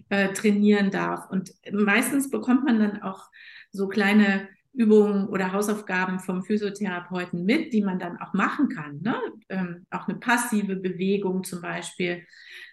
äh, 0.09 0.33
trainieren 0.33 0.91
darf. 0.91 1.29
Und 1.29 1.51
meistens 1.71 2.29
bekommt 2.29 2.63
man 2.63 2.79
dann 2.79 3.01
auch 3.01 3.29
so 3.71 3.87
kleine 3.87 4.47
Übungen 4.73 5.27
oder 5.27 5.51
Hausaufgaben 5.51 6.19
vom 6.19 6.43
Physiotherapeuten 6.43 7.45
mit, 7.45 7.73
die 7.73 7.81
man 7.81 7.99
dann 7.99 8.17
auch 8.17 8.33
machen 8.33 8.69
kann. 8.69 9.01
Ne? 9.01 9.15
Ähm, 9.49 9.85
auch 9.89 10.07
eine 10.07 10.19
passive 10.19 10.75
Bewegung 10.75 11.43
zum 11.43 11.61
Beispiel, 11.61 12.25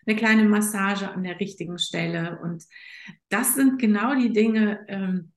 eine 0.06 0.16
kleine 0.16 0.44
Massage 0.44 1.10
an 1.10 1.22
der 1.22 1.40
richtigen 1.40 1.78
Stelle. 1.78 2.38
Und 2.42 2.64
das 3.28 3.54
sind 3.54 3.78
genau 3.78 4.14
die 4.14 4.32
Dinge, 4.32 4.84
ähm, 4.88 5.32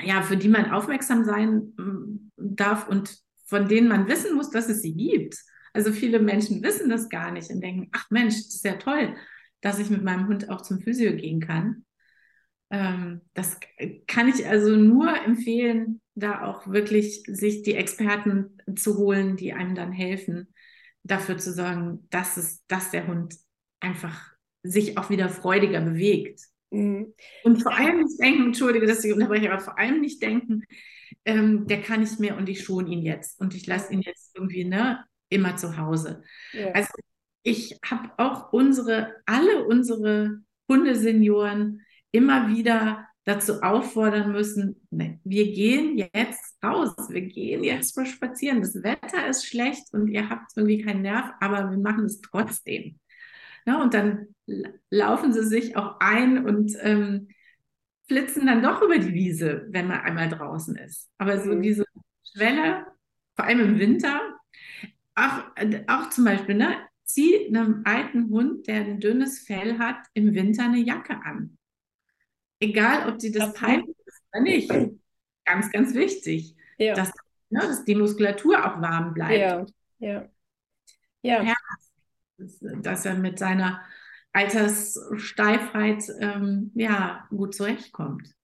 ja, 0.00 0.22
für 0.22 0.36
die 0.36 0.48
man 0.48 0.70
aufmerksam 0.70 1.24
sein 1.24 1.74
ähm, 1.78 2.30
darf 2.36 2.88
und 2.88 3.18
von 3.46 3.68
denen 3.68 3.88
man 3.88 4.08
wissen 4.08 4.36
muss, 4.36 4.50
dass 4.50 4.68
es 4.68 4.82
sie 4.82 4.94
gibt. 4.94 5.36
Also 5.72 5.92
viele 5.92 6.20
Menschen 6.20 6.62
wissen 6.62 6.88
das 6.88 7.08
gar 7.08 7.30
nicht 7.32 7.50
und 7.50 7.60
denken, 7.60 7.88
ach 7.92 8.06
Mensch, 8.10 8.34
das 8.34 8.54
ist 8.56 8.64
ja 8.64 8.74
toll 8.74 9.14
dass 9.66 9.78
ich 9.78 9.90
mit 9.90 10.04
meinem 10.04 10.28
Hund 10.28 10.50
auch 10.50 10.62
zum 10.62 10.80
Physio 10.80 11.12
gehen 11.14 11.40
kann. 11.40 11.84
Ähm, 12.70 13.20
das 13.34 13.58
kann 14.06 14.28
ich 14.28 14.46
also 14.46 14.76
nur 14.76 15.14
empfehlen, 15.24 16.00
da 16.14 16.44
auch 16.44 16.66
wirklich 16.66 17.22
sich 17.26 17.62
die 17.62 17.74
Experten 17.74 18.58
zu 18.74 18.96
holen, 18.96 19.36
die 19.36 19.52
einem 19.52 19.74
dann 19.74 19.92
helfen, 19.92 20.52
dafür 21.04 21.38
zu 21.38 21.52
sorgen, 21.52 22.06
dass 22.10 22.36
es, 22.36 22.66
dass 22.66 22.90
der 22.90 23.06
Hund 23.06 23.36
einfach 23.80 24.32
sich 24.62 24.98
auch 24.98 25.10
wieder 25.10 25.28
freudiger 25.28 25.80
bewegt. 25.80 26.40
Mhm. 26.70 27.14
Und 27.44 27.62
vor 27.62 27.76
allem 27.76 27.98
nicht 27.98 28.20
denken, 28.20 28.46
entschuldige, 28.46 28.86
dass 28.86 29.04
ich 29.04 29.12
unterbreche, 29.12 29.52
aber 29.52 29.60
vor 29.60 29.78
allem 29.78 30.00
nicht 30.00 30.20
denken, 30.22 30.64
ähm, 31.24 31.66
der 31.66 31.82
kann 31.82 32.00
nicht 32.00 32.18
mehr 32.18 32.36
und 32.36 32.48
ich 32.48 32.64
schon 32.64 32.86
ihn 32.86 33.02
jetzt 33.02 33.40
und 33.40 33.54
ich 33.54 33.66
lasse 33.66 33.92
ihn 33.92 34.00
jetzt 34.00 34.34
irgendwie 34.34 34.64
ne, 34.64 35.04
immer 35.28 35.56
zu 35.56 35.76
Hause. 35.76 36.22
Ja. 36.52 36.72
Also 36.72 36.90
ich 37.42 37.78
habe 37.84 38.10
auch 38.16 38.52
unsere, 38.52 39.14
alle 39.24 39.64
unsere 39.66 40.40
Hundesenioren 40.68 41.82
immer 42.12 42.48
wieder 42.48 43.06
dazu 43.24 43.60
auffordern 43.60 44.30
müssen, 44.30 44.86
ne, 44.90 45.20
wir 45.24 45.52
gehen 45.52 45.98
jetzt 45.98 46.56
raus, 46.62 46.94
wir 47.08 47.22
gehen 47.22 47.64
jetzt 47.64 47.96
mal 47.96 48.06
spazieren. 48.06 48.60
Das 48.60 48.82
Wetter 48.82 49.26
ist 49.26 49.46
schlecht 49.46 49.92
und 49.92 50.08
ihr 50.08 50.30
habt 50.30 50.52
irgendwie 50.54 50.82
keinen 50.82 51.02
Nerv, 51.02 51.32
aber 51.40 51.70
wir 51.70 51.78
machen 51.78 52.04
es 52.04 52.20
trotzdem. 52.20 53.00
Ja, 53.66 53.82
und 53.82 53.94
dann 53.94 54.28
laufen 54.90 55.32
sie 55.32 55.44
sich 55.44 55.76
auch 55.76 55.96
ein 55.98 56.46
und 56.46 56.72
ähm, 56.80 57.28
flitzen 58.06 58.46
dann 58.46 58.62
doch 58.62 58.80
über 58.80 58.98
die 58.98 59.12
Wiese, 59.12 59.66
wenn 59.70 59.88
man 59.88 60.00
einmal 60.00 60.28
draußen 60.28 60.76
ist. 60.76 61.10
Aber 61.18 61.40
so 61.40 61.52
mhm. 61.52 61.62
diese 61.62 61.84
Schwelle, 62.22 62.86
vor 63.34 63.44
allem 63.44 63.60
im 63.60 63.78
Winter, 63.80 64.20
auch, 65.16 65.44
auch 65.88 66.10
zum 66.10 66.24
Beispiel, 66.24 66.54
ne, 66.54 66.76
zieh 67.04 67.48
einem 67.48 67.82
alten 67.84 68.28
Hund, 68.30 68.68
der 68.68 68.82
ein 68.82 69.00
dünnes 69.00 69.40
Fell 69.40 69.78
hat, 69.78 69.96
im 70.14 70.34
Winter 70.34 70.64
eine 70.64 70.78
Jacke 70.78 71.20
an. 71.24 71.55
Egal, 72.60 73.10
ob 73.10 73.20
sie 73.20 73.32
das 73.32 73.52
peinlich 73.52 73.96
ist 74.04 74.22
oder 74.32 74.42
nicht. 74.42 74.70
Ganz, 75.44 75.70
ganz 75.70 75.94
wichtig, 75.94 76.56
ja. 76.78 76.94
dass, 76.94 77.12
ne, 77.50 77.60
dass, 77.60 77.84
die 77.84 77.94
Muskulatur 77.94 78.58
auch 78.58 78.80
warm 78.80 79.14
bleibt. 79.14 79.70
Ja, 79.98 80.28
ja. 81.22 81.42
ja. 81.42 81.54
dass 82.82 83.04
er 83.04 83.14
mit 83.14 83.38
seiner 83.38 83.82
Alterssteifheit 84.32 86.04
ähm, 86.20 86.72
ja, 86.74 87.26
gut 87.30 87.54
zurechtkommt. 87.54 88.35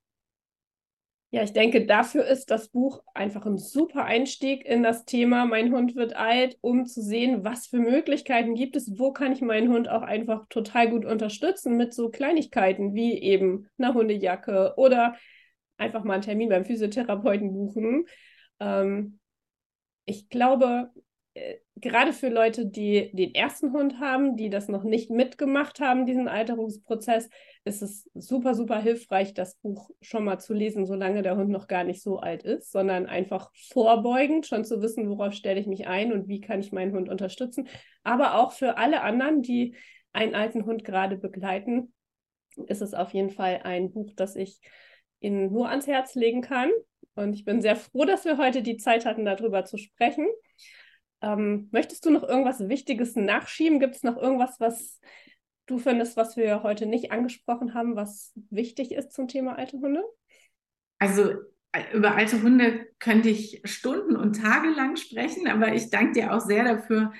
Ja, 1.35 1.43
ich 1.43 1.55
denke, 1.55 1.87
dafür 1.87 2.27
ist 2.27 2.51
das 2.51 2.69
Buch 2.69 3.03
einfach 3.15 3.47
ein 3.47 3.57
super 3.57 4.05
Einstieg 4.05 4.67
in 4.67 4.83
das 4.83 5.07
Thema 5.07 5.47
Mein 5.47 5.73
Hund 5.73 5.97
wird 5.97 6.15
alt, 6.15 6.59
um 6.61 6.85
zu 6.85 7.01
sehen, 7.01 7.43
was 7.43 7.67
für 7.69 7.79
Möglichkeiten 7.79 8.55
gibt 8.55 8.77
es, 8.77 8.99
wo 8.99 9.15
kann 9.15 9.33
ich 9.33 9.41
meinen 9.41 9.73
Hund 9.73 9.89
auch 9.89 10.03
einfach 10.03 10.47
total 10.51 10.91
gut 10.91 11.07
unterstützen 11.07 11.79
mit 11.79 11.95
so 11.95 12.11
Kleinigkeiten 12.11 12.93
wie 12.93 13.15
eben 13.19 13.67
einer 13.79 13.95
Hundejacke 13.95 14.75
oder 14.77 15.17
einfach 15.79 16.05
mal 16.05 16.15
einen 16.15 16.23
Termin 16.23 16.51
beim 16.51 16.67
Physiotherapeuten 16.67 17.51
buchen. 17.55 18.05
Ähm, 18.61 19.19
ich 20.05 20.29
glaube, 20.29 20.91
äh, 21.35 21.57
gerade 21.77 22.13
für 22.13 22.29
Leute, 22.29 22.67
die 22.67 23.11
den 23.13 23.35
ersten 23.35 23.73
Hund 23.73 23.99
haben, 24.01 24.37
die 24.37 24.51
das 24.51 24.69
noch 24.69 24.85
nicht 24.85 25.11
mitgemacht 25.11 25.81
haben, 25.81 26.05
diesen 26.05 26.29
Alterungsprozess, 26.29 27.29
ist 27.65 27.83
es 27.83 28.11
super, 28.15 28.55
super 28.55 28.81
hilfreich, 28.81 29.35
das 29.35 29.57
Buch 29.57 29.91
schon 30.01 30.25
mal 30.25 30.39
zu 30.39 30.53
lesen, 30.53 30.85
solange 30.87 31.23
der 31.23 31.37
Hund 31.37 31.51
noch 31.51 31.69
gar 31.69 31.85
nicht 31.85 32.03
so 32.03 32.19
alt 32.19 32.43
ist, 32.43 32.71
sondern 32.71 33.07
einfach 33.07 33.51
vorbeugend 33.73 34.47
schon 34.47 34.65
zu 34.65 34.83
wissen, 34.83 35.09
worauf 35.09 35.33
stelle 35.33 35.61
ich 35.61 35.67
mich 35.67 35.87
ein 35.87 36.13
und 36.13 36.29
wie 36.29 36.41
kann 36.41 36.61
ich 36.61 36.73
meinen 36.73 36.93
Hund 36.93 37.09
unterstützen. 37.09 37.69
Aber 38.03 38.39
auch 38.39 38.53
für 38.53 38.77
alle 38.77 39.03
anderen, 39.03 39.43
die 39.43 39.75
einen 40.13 40.35
alten 40.35 40.67
Hund 40.67 40.85
gerade 40.85 41.17
begleiten, 41.17 41.95
ist 42.67 42.83
es 42.83 42.93
auf 42.93 43.15
jeden 43.15 43.31
Fall 43.31 43.61
ein 43.65 43.93
Buch, 43.93 44.13
das 44.15 44.37
ich 44.37 44.61
Ihnen 45.21 45.53
nur 45.53 45.71
ans 45.71 45.87
Herz 45.87 46.15
legen 46.15 46.43
kann. 46.43 46.71
Und 47.15 47.35
ich 47.35 47.45
bin 47.45 47.63
sehr 47.63 47.77
froh, 47.77 48.05
dass 48.05 48.25
wir 48.25 48.39
heute 48.39 48.63
die 48.63 48.77
Zeit 48.77 49.07
hatten, 49.07 49.25
darüber 49.25 49.65
zu 49.65 49.79
sprechen. 49.79 50.27
Ähm, 51.23 51.69
möchtest 51.71 52.05
du 52.05 52.11
noch 52.11 52.25
irgendwas 52.25 52.69
Wichtiges 52.69 53.17
nachschieben? 53.17 53.81
Gibt 53.81 53.95
es 53.95 54.03
noch 54.03 54.17
irgendwas, 54.17 54.59
was 54.59 55.01
du 55.67 55.79
findest, 55.79 56.17
was 56.17 56.37
wir 56.37 56.63
heute 56.63 56.87
nicht 56.87 57.13
angesprochen 57.13 57.75
haben, 57.75 57.97
was 57.97 58.33
wichtig 58.51 58.93
ist 58.93 59.13
zum 59.13 59.29
Thema 59.29 59.57
alte 59.57 59.79
Hunde? 59.79 60.03
Also 60.99 61.31
äh, 61.73 61.97
über 61.97 62.15
alte 62.17 62.43
Hunde 62.43 62.87
könnte 62.99 63.29
ich 63.29 63.63
Stunden 63.65 64.17
und 64.17 64.41
Tage 64.41 64.69
lang 64.71 64.97
sprechen, 64.97 65.47
aber 65.49 65.75
ich 65.75 65.91
danke 65.91 66.21
dir 66.21 66.35
auch 66.35 66.41
sehr 66.41 66.65
dafür, 66.65 67.13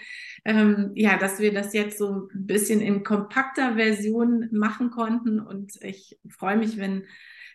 ähm, 0.45 0.91
ja, 0.95 1.17
dass 1.17 1.39
wir 1.39 1.55
das 1.55 1.73
jetzt 1.73 1.99
so 1.99 2.29
ein 2.35 2.47
bisschen 2.47 2.81
in 2.81 3.05
kompakter 3.05 3.77
Version 3.77 4.49
machen 4.53 4.91
konnten. 4.91 5.41
Und 5.41 5.81
ich 5.83 6.19
freue 6.29 6.57
mich, 6.57 6.77
wenn 6.79 7.07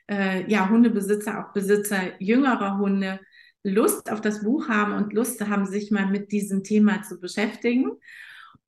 äh, 0.10 0.49
ja, 0.49 0.69
Hundebesitzer, 0.69 1.45
auch 1.45 1.53
Besitzer 1.53 2.19
jüngerer 2.19 2.77
Hunde 2.77 3.19
Lust 3.63 4.11
auf 4.11 4.21
das 4.21 4.43
Buch 4.43 4.69
haben 4.69 4.93
und 4.93 5.13
Lust 5.13 5.41
haben, 5.47 5.65
sich 5.65 5.91
mal 5.91 6.07
mit 6.07 6.31
diesem 6.31 6.63
Thema 6.63 7.01
zu 7.03 7.19
beschäftigen. 7.19 7.91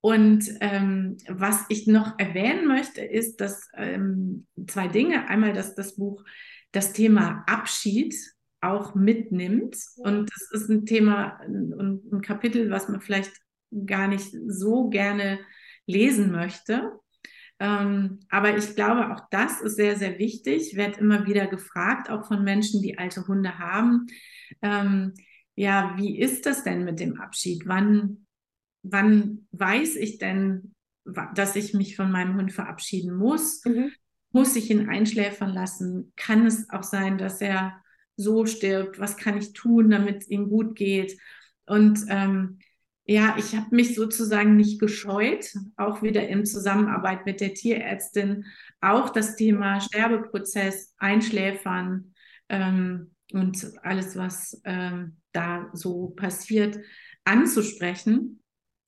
Und 0.02 0.45
ähm, 0.62 1.17
was 1.28 1.65
ich 1.69 1.88
noch 1.88 2.17
erwähnen 2.17 2.67
möchte, 2.67 3.02
ist, 3.02 3.41
dass 3.41 3.69
ähm, 3.75 4.47
zwei 4.67 4.88
Dinge. 4.88 5.28
Einmal, 5.28 5.54
dass 5.54 5.75
das 5.75 5.95
Buch 5.95 6.23
das 6.71 6.93
Thema 6.93 7.43
Abschied 7.47 8.15
auch 8.62 8.95
mitnimmt. 8.95 9.78
Und 9.97 10.30
das 10.30 10.62
ist 10.62 10.69
ein 10.69 10.86
Thema 10.86 11.39
und 11.45 12.12
ein 12.12 12.21
Kapitel, 12.21 12.69
was 12.69 12.89
man 12.89 13.02
vielleicht 13.02 13.32
gar 13.86 14.08
nicht 14.08 14.36
so 14.47 14.89
gerne 14.89 15.39
lesen 15.86 16.32
möchte. 16.32 16.91
Ähm, 17.60 18.19
aber 18.30 18.58
ich 18.58 18.76
glaube, 18.76 19.13
auch 19.13 19.28
das 19.32 19.62
ist 19.62 19.76
sehr, 19.76 19.98
sehr 19.98 20.17
wichtig. 20.17 20.72
Ich 20.72 20.76
werde 20.76 21.00
immer 21.00 21.26
wieder 21.26 21.48
gefragt, 21.48 22.10
auch 22.10 22.28
von 22.28 22.43
Menschen, 22.43 22.82
die 22.82 22.98
alte 22.98 23.28
Hunde 23.28 23.60
haben. 23.60 24.08
Ähm, 24.62 25.13
ja, 25.56 25.93
wie 25.98 26.17
ist 26.19 26.45
das 26.45 26.63
denn 26.63 26.86
mit 26.86 27.00
dem 27.00 27.19
Abschied? 27.19 27.63
Wann 27.65 28.26
wann 28.84 29.48
weiß 29.52 29.95
ich 29.95 30.17
denn, 30.17 30.74
dass 31.36 31.56
ich 31.56 31.74
mich 31.74 31.95
von 31.95 32.12
meinem 32.12 32.36
Hund 32.36 32.52
verabschieden 32.52 33.15
muss? 33.15 33.63
Mhm. 33.65 33.91
Muss 34.32 34.56
ich 34.56 34.69
ihn 34.69 34.89
einschläfern 34.89 35.50
lassen? 35.50 36.13
Kann 36.15 36.45
es 36.45 36.69
auch 36.69 36.84
sein, 36.84 37.17
dass 37.17 37.41
er 37.41 37.82
so 38.15 38.45
stirbt? 38.45 39.00
Was 39.00 39.17
kann 39.17 39.38
ich 39.38 39.54
tun, 39.54 39.89
damit 39.89 40.24
es 40.24 40.30
ihm 40.30 40.50
gut 40.50 40.76
geht? 40.76 41.17
Und 41.65 42.06
ähm, 42.10 42.60
ja, 43.10 43.36
ich 43.39 43.56
habe 43.56 43.76
mich 43.76 43.95
sozusagen 43.95 44.56
nicht 44.56 44.80
gescheut, 44.80 45.56
auch 45.78 46.04
wieder 46.04 46.28
in 46.28 46.45
Zusammenarbeit 46.45 47.26
mit 47.26 47.41
der 47.41 47.56
Tierärztin, 47.56 48.45
auch 48.82 49.10
das 49.10 49.36
Thema 49.36 49.82
Sterbeprozess, 49.82 50.93
Einschläfern 51.00 52.13
ähm, 52.50 53.15
und 53.34 53.67
alles, 53.82 54.15
was 54.15 54.62
ähm, 54.63 55.17
da 55.32 55.72
so 55.74 56.10
passiert, 56.10 56.78
anzusprechen, 57.24 58.43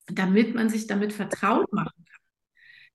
damit 0.05 0.53
man 0.53 0.69
sich 0.69 0.86
damit 0.86 1.13
vertraut 1.13 1.73
machen 1.73 2.05
kann. 2.05 2.21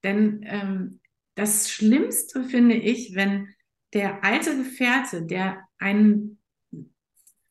Denn 0.05 0.39
ähm, 0.43 1.01
das 1.35 1.69
Schlimmste 1.69 2.45
finde 2.45 2.75
ich, 2.75 3.15
wenn 3.15 3.53
der 3.93 4.23
alte 4.23 4.55
Gefährte, 4.55 5.25
der 5.25 5.67
einen 5.77 6.36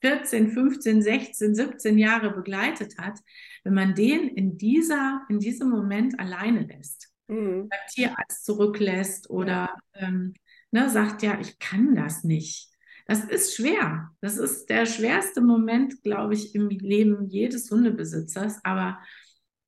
14, 0.01 0.51
15, 0.51 1.03
16, 1.03 1.55
17 1.55 1.99
Jahre 1.99 2.31
begleitet 2.33 2.99
hat, 2.99 3.19
wenn 3.65 3.75
man 3.75 3.95
den 3.95 4.29
in, 4.29 4.59
dieser, 4.59 5.23
in 5.29 5.41
diesem 5.41 5.71
Moment 5.71 6.19
alleine 6.21 6.63
lässt, 6.63 7.11
mhm. 7.29 7.69
beim 7.69 7.81
Tierarzt 7.91 8.45
zurücklässt 8.45 9.31
oder 9.31 9.75
ähm, 9.95 10.35
ne, 10.71 10.89
sagt, 10.91 11.23
ja, 11.23 11.39
ich 11.41 11.59
kann 11.59 11.95
das 11.95 12.25
nicht. 12.25 12.71
Das 13.07 13.25
ist 13.25 13.55
schwer. 13.55 14.11
Das 14.21 14.37
ist 14.37 14.67
der 14.67 14.85
schwerste 14.85 15.41
Moment, 15.41 16.03
glaube 16.03 16.35
ich, 16.35 16.55
im 16.55 16.69
Leben 16.69 17.29
jedes 17.29 17.71
Hundebesitzers. 17.71 18.65
Aber 18.65 18.99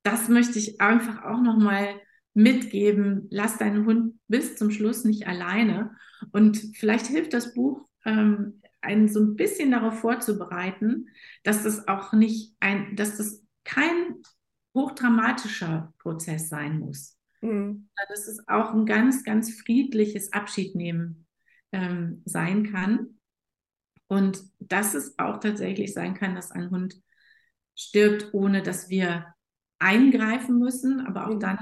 das 0.03 0.27
möchte 0.27 0.59
ich 0.59 0.81
einfach 0.81 1.23
auch 1.23 1.41
nochmal 1.41 1.87
mitgeben. 2.33 3.27
Lass 3.31 3.57
deinen 3.57 3.85
Hund 3.85 4.19
bis 4.27 4.57
zum 4.57 4.71
Schluss 4.71 5.05
nicht 5.05 5.27
alleine. 5.27 5.95
Und 6.31 6.57
vielleicht 6.75 7.07
hilft 7.07 7.33
das 7.33 7.53
Buch, 7.53 7.87
ähm, 8.05 8.61
einen 8.81 9.07
so 9.07 9.19
ein 9.19 9.35
bisschen 9.35 9.71
darauf 9.71 9.99
vorzubereiten, 9.99 11.09
dass 11.43 11.63
das 11.63 11.87
auch 11.87 12.13
nicht 12.13 12.55
ein, 12.59 12.95
dass 12.95 13.17
das 13.17 13.43
kein 13.63 14.21
hochdramatischer 14.73 15.93
Prozess 15.99 16.49
sein 16.49 16.79
muss. 16.79 17.17
Mhm. 17.41 17.89
Dass 18.09 18.27
es 18.27 18.47
auch 18.47 18.73
ein 18.73 18.85
ganz, 18.85 19.23
ganz 19.23 19.53
friedliches 19.53 20.33
Abschiednehmen 20.33 21.27
ähm, 21.71 22.21
sein 22.25 22.71
kann. 22.71 23.19
Und 24.07 24.41
dass 24.59 24.95
es 24.95 25.19
auch 25.19 25.39
tatsächlich 25.39 25.93
sein 25.93 26.15
kann, 26.15 26.35
dass 26.35 26.51
ein 26.51 26.71
Hund 26.71 26.99
stirbt, 27.75 28.33
ohne 28.33 28.63
dass 28.63 28.89
wir 28.89 29.33
eingreifen 29.77 30.59
müssen, 30.59 30.99
aber 31.05 31.27
auch 31.27 31.35
mhm. 31.35 31.39
dann 31.39 31.59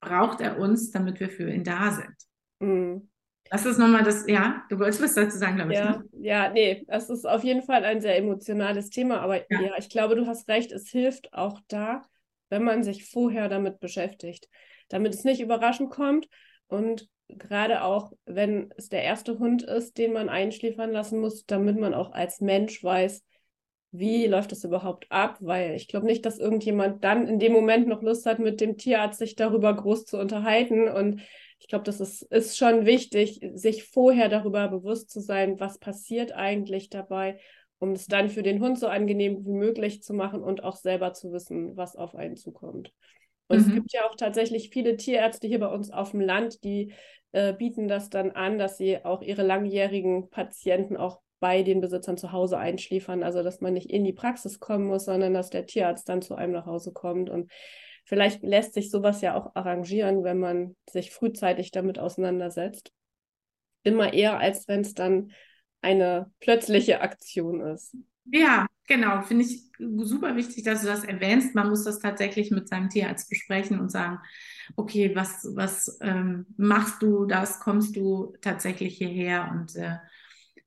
braucht 0.00 0.40
er 0.40 0.58
uns, 0.58 0.90
damit 0.90 1.20
wir 1.20 1.28
für 1.28 1.50
ihn 1.50 1.64
da 1.64 1.92
sind. 1.92 2.16
Mhm. 2.60 3.09
Das 3.50 3.66
ist 3.66 3.78
nochmal 3.78 4.04
das, 4.04 4.26
ja, 4.28 4.62
du 4.68 4.78
wolltest 4.78 5.02
was 5.02 5.14
dazu 5.14 5.36
sagen, 5.36 5.56
glaube 5.56 5.74
ja, 5.74 5.90
ich. 5.90 5.96
Ne? 5.96 6.24
Ja, 6.24 6.50
nee, 6.50 6.84
das 6.86 7.10
ist 7.10 7.26
auf 7.26 7.42
jeden 7.42 7.62
Fall 7.62 7.84
ein 7.84 8.00
sehr 8.00 8.16
emotionales 8.16 8.90
Thema, 8.90 9.20
aber 9.20 9.38
ja. 9.50 9.60
ja, 9.60 9.72
ich 9.76 9.90
glaube, 9.90 10.14
du 10.14 10.26
hast 10.26 10.48
recht, 10.48 10.70
es 10.70 10.88
hilft 10.88 11.34
auch 11.34 11.60
da, 11.66 12.02
wenn 12.48 12.62
man 12.62 12.84
sich 12.84 13.10
vorher 13.10 13.48
damit 13.48 13.80
beschäftigt, 13.80 14.48
damit 14.88 15.14
es 15.14 15.24
nicht 15.24 15.40
überraschend 15.40 15.90
kommt 15.90 16.28
und 16.68 17.08
gerade 17.28 17.82
auch, 17.82 18.12
wenn 18.24 18.72
es 18.76 18.88
der 18.88 19.02
erste 19.02 19.38
Hund 19.40 19.62
ist, 19.62 19.98
den 19.98 20.12
man 20.12 20.28
einschläfern 20.28 20.92
lassen 20.92 21.20
muss, 21.20 21.44
damit 21.44 21.78
man 21.78 21.92
auch 21.92 22.12
als 22.12 22.40
Mensch 22.40 22.82
weiß, 22.82 23.24
wie 23.92 24.26
läuft 24.26 24.52
das 24.52 24.62
überhaupt 24.62 25.06
ab, 25.10 25.38
weil 25.40 25.74
ich 25.74 25.88
glaube 25.88 26.06
nicht, 26.06 26.24
dass 26.24 26.38
irgendjemand 26.38 27.02
dann 27.02 27.26
in 27.26 27.40
dem 27.40 27.52
Moment 27.52 27.88
noch 27.88 28.02
Lust 28.02 28.26
hat, 28.26 28.38
mit 28.38 28.60
dem 28.60 28.76
Tierarzt 28.76 29.18
sich 29.18 29.34
darüber 29.34 29.74
groß 29.74 30.04
zu 30.04 30.18
unterhalten. 30.18 30.88
Und 30.88 31.22
ich 31.60 31.68
glaube, 31.68 31.84
das 31.84 32.00
ist, 32.00 32.22
ist 32.22 32.56
schon 32.56 32.86
wichtig, 32.86 33.40
sich 33.54 33.84
vorher 33.84 34.28
darüber 34.28 34.66
bewusst 34.68 35.10
zu 35.10 35.20
sein, 35.20 35.60
was 35.60 35.78
passiert 35.78 36.32
eigentlich 36.32 36.88
dabei, 36.88 37.38
um 37.78 37.92
es 37.92 38.06
dann 38.06 38.28
für 38.28 38.42
den 38.42 38.60
Hund 38.60 38.78
so 38.78 38.88
angenehm 38.88 39.44
wie 39.44 39.52
möglich 39.52 40.02
zu 40.02 40.14
machen 40.14 40.42
und 40.42 40.64
auch 40.64 40.76
selber 40.76 41.12
zu 41.12 41.32
wissen, 41.32 41.76
was 41.76 41.96
auf 41.96 42.14
einen 42.14 42.36
zukommt. 42.36 42.92
Und 43.48 43.58
mhm. 43.58 43.64
es 43.66 43.74
gibt 43.74 43.92
ja 43.92 44.08
auch 44.08 44.16
tatsächlich 44.16 44.70
viele 44.70 44.96
Tierärzte 44.96 45.46
hier 45.46 45.60
bei 45.60 45.68
uns 45.68 45.90
auf 45.90 46.12
dem 46.12 46.20
Land, 46.20 46.64
die 46.64 46.92
äh, 47.32 47.52
bieten 47.52 47.88
das 47.88 48.08
dann 48.08 48.30
an, 48.30 48.58
dass 48.58 48.76
sie 48.78 49.04
auch 49.04 49.22
ihre 49.22 49.42
langjährigen 49.42 50.30
Patienten 50.30 50.96
auch 50.96 51.20
bei 51.40 51.62
den 51.62 51.80
Besitzern 51.80 52.16
zu 52.16 52.32
Hause 52.32 52.58
einschläfern. 52.58 53.22
Also, 53.22 53.42
dass 53.42 53.60
man 53.60 53.74
nicht 53.74 53.90
in 53.90 54.04
die 54.04 54.12
Praxis 54.12 54.60
kommen 54.60 54.86
muss, 54.86 55.04
sondern 55.04 55.34
dass 55.34 55.50
der 55.50 55.66
Tierarzt 55.66 56.08
dann 56.08 56.22
zu 56.22 56.34
einem 56.34 56.52
nach 56.52 56.66
Hause 56.66 56.92
kommt. 56.92 57.30
Und 57.30 57.50
vielleicht 58.10 58.42
lässt 58.42 58.74
sich 58.74 58.90
sowas 58.90 59.20
ja 59.20 59.36
auch 59.36 59.54
arrangieren, 59.54 60.24
wenn 60.24 60.40
man 60.40 60.76
sich 60.90 61.12
frühzeitig 61.12 61.70
damit 61.70 62.00
auseinandersetzt. 62.00 62.92
Immer 63.84 64.12
eher, 64.12 64.40
als 64.40 64.66
wenn 64.66 64.80
es 64.80 64.94
dann 64.94 65.30
eine 65.80 66.30
plötzliche 66.40 67.02
Aktion 67.02 67.60
ist. 67.60 67.96
Ja, 68.24 68.66
genau. 68.88 69.22
Finde 69.22 69.44
ich 69.44 69.62
super 69.78 70.34
wichtig, 70.34 70.64
dass 70.64 70.80
du 70.80 70.88
das 70.88 71.04
erwähnst. 71.04 71.54
Man 71.54 71.68
muss 71.68 71.84
das 71.84 72.00
tatsächlich 72.00 72.50
mit 72.50 72.68
seinem 72.68 72.88
Tierarzt 72.88 73.30
besprechen 73.30 73.78
und 73.78 73.92
sagen, 73.92 74.18
okay, 74.74 75.14
was, 75.14 75.46
was 75.54 75.96
ähm, 76.00 76.46
machst 76.56 77.00
du 77.02 77.26
das? 77.26 77.60
Kommst 77.60 77.96
du 77.96 78.34
tatsächlich 78.40 78.98
hierher? 78.98 79.52
Und 79.52 79.76
äh, 79.76 79.98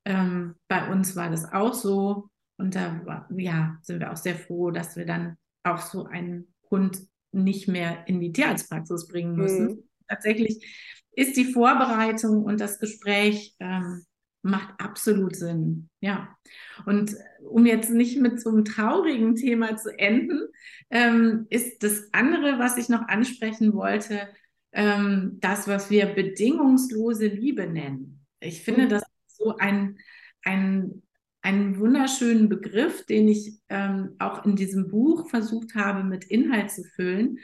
ähm, 0.06 0.54
bei 0.66 0.90
uns 0.90 1.14
war 1.14 1.28
das 1.28 1.52
auch 1.52 1.74
so. 1.74 2.30
Und 2.56 2.74
da 2.74 3.26
ja, 3.36 3.76
sind 3.82 4.00
wir 4.00 4.10
auch 4.10 4.16
sehr 4.16 4.36
froh, 4.36 4.70
dass 4.70 4.96
wir 4.96 5.04
dann 5.04 5.36
auch 5.62 5.80
so 5.80 6.06
einen 6.06 6.54
Hund 6.70 7.06
nicht 7.34 7.68
mehr 7.68 8.06
in 8.06 8.20
die 8.20 8.32
Tierarztpraxis 8.32 9.08
bringen 9.08 9.36
müssen. 9.36 9.66
Mhm. 9.66 9.82
Tatsächlich 10.08 10.64
ist 11.12 11.36
die 11.36 11.52
Vorbereitung 11.52 12.44
und 12.44 12.60
das 12.60 12.78
Gespräch 12.78 13.54
ähm, 13.60 14.04
macht 14.42 14.74
absolut 14.78 15.34
Sinn. 15.34 15.88
Ja. 16.00 16.36
Und 16.84 17.16
um 17.48 17.66
jetzt 17.66 17.90
nicht 17.90 18.20
mit 18.20 18.40
so 18.40 18.50
einem 18.50 18.64
traurigen 18.64 19.36
Thema 19.36 19.76
zu 19.76 19.98
enden, 19.98 20.48
ähm, 20.90 21.46
ist 21.50 21.82
das 21.82 22.08
andere, 22.12 22.58
was 22.58 22.76
ich 22.76 22.88
noch 22.88 23.08
ansprechen 23.08 23.72
wollte, 23.72 24.28
ähm, 24.72 25.38
das, 25.40 25.66
was 25.66 25.90
wir 25.90 26.06
bedingungslose 26.06 27.26
Liebe 27.28 27.66
nennen. 27.66 28.26
Ich 28.40 28.62
finde, 28.62 28.82
mhm. 28.82 28.88
das 28.90 29.02
ist 29.02 29.36
so 29.38 29.56
ein, 29.56 29.98
ein, 30.42 31.02
einen 31.44 31.78
wunderschönen 31.78 32.48
Begriff, 32.48 33.04
den 33.04 33.28
ich 33.28 33.60
ähm, 33.68 34.16
auch 34.18 34.46
in 34.46 34.56
diesem 34.56 34.88
Buch 34.88 35.28
versucht 35.28 35.74
habe, 35.74 36.02
mit 36.02 36.24
Inhalt 36.24 36.70
zu 36.70 36.82
füllen. 36.84 37.38